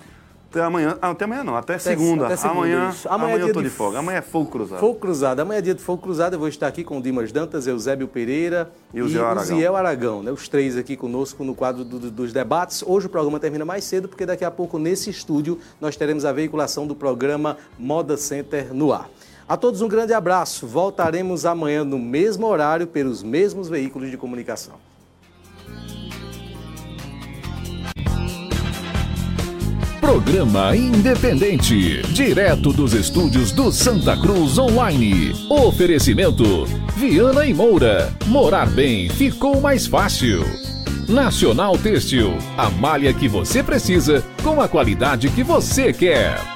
[0.48, 0.96] Até amanhã.
[1.02, 2.24] Ah, até amanhã não, até, segunda.
[2.26, 3.98] até segunda, Amanhã, amanhã, Amanhã é eu dia tô de de folga.
[3.98, 4.78] Amanhã é fogo cruzado.
[4.80, 5.40] Fogo Cruzado.
[5.40, 6.32] Amanhã é dia de Fogo Cruzado.
[6.34, 9.44] Eu vou estar aqui com o Dimas Dantas, Eusébio Pereira E o Zé Aragão.
[9.44, 10.22] Ziel Aragão.
[10.22, 10.30] Né?
[10.30, 12.82] Os três aqui conosco no quadro do- do- dos debates.
[12.86, 16.32] Hoje o programa termina mais cedo, porque daqui a pouco, nesse estúdio, nós teremos a
[16.32, 19.10] veiculação do programa Moda Center no ar.
[19.48, 20.66] A todos um grande abraço.
[20.66, 24.74] Voltaremos amanhã no mesmo horário pelos mesmos veículos de comunicação.
[30.00, 35.32] Programa Independente, direto dos estúdios do Santa Cruz Online.
[35.48, 36.64] Oferecimento:
[36.96, 38.12] Viana e Moura.
[38.26, 40.44] Morar bem ficou mais fácil.
[41.08, 46.55] Nacional Têxtil, a malha que você precisa com a qualidade que você quer.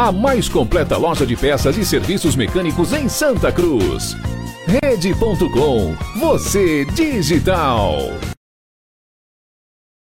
[0.00, 4.16] a mais completa loja de peças e serviços mecânicos em Santa Cruz.
[4.66, 7.98] Rede.com, você digital.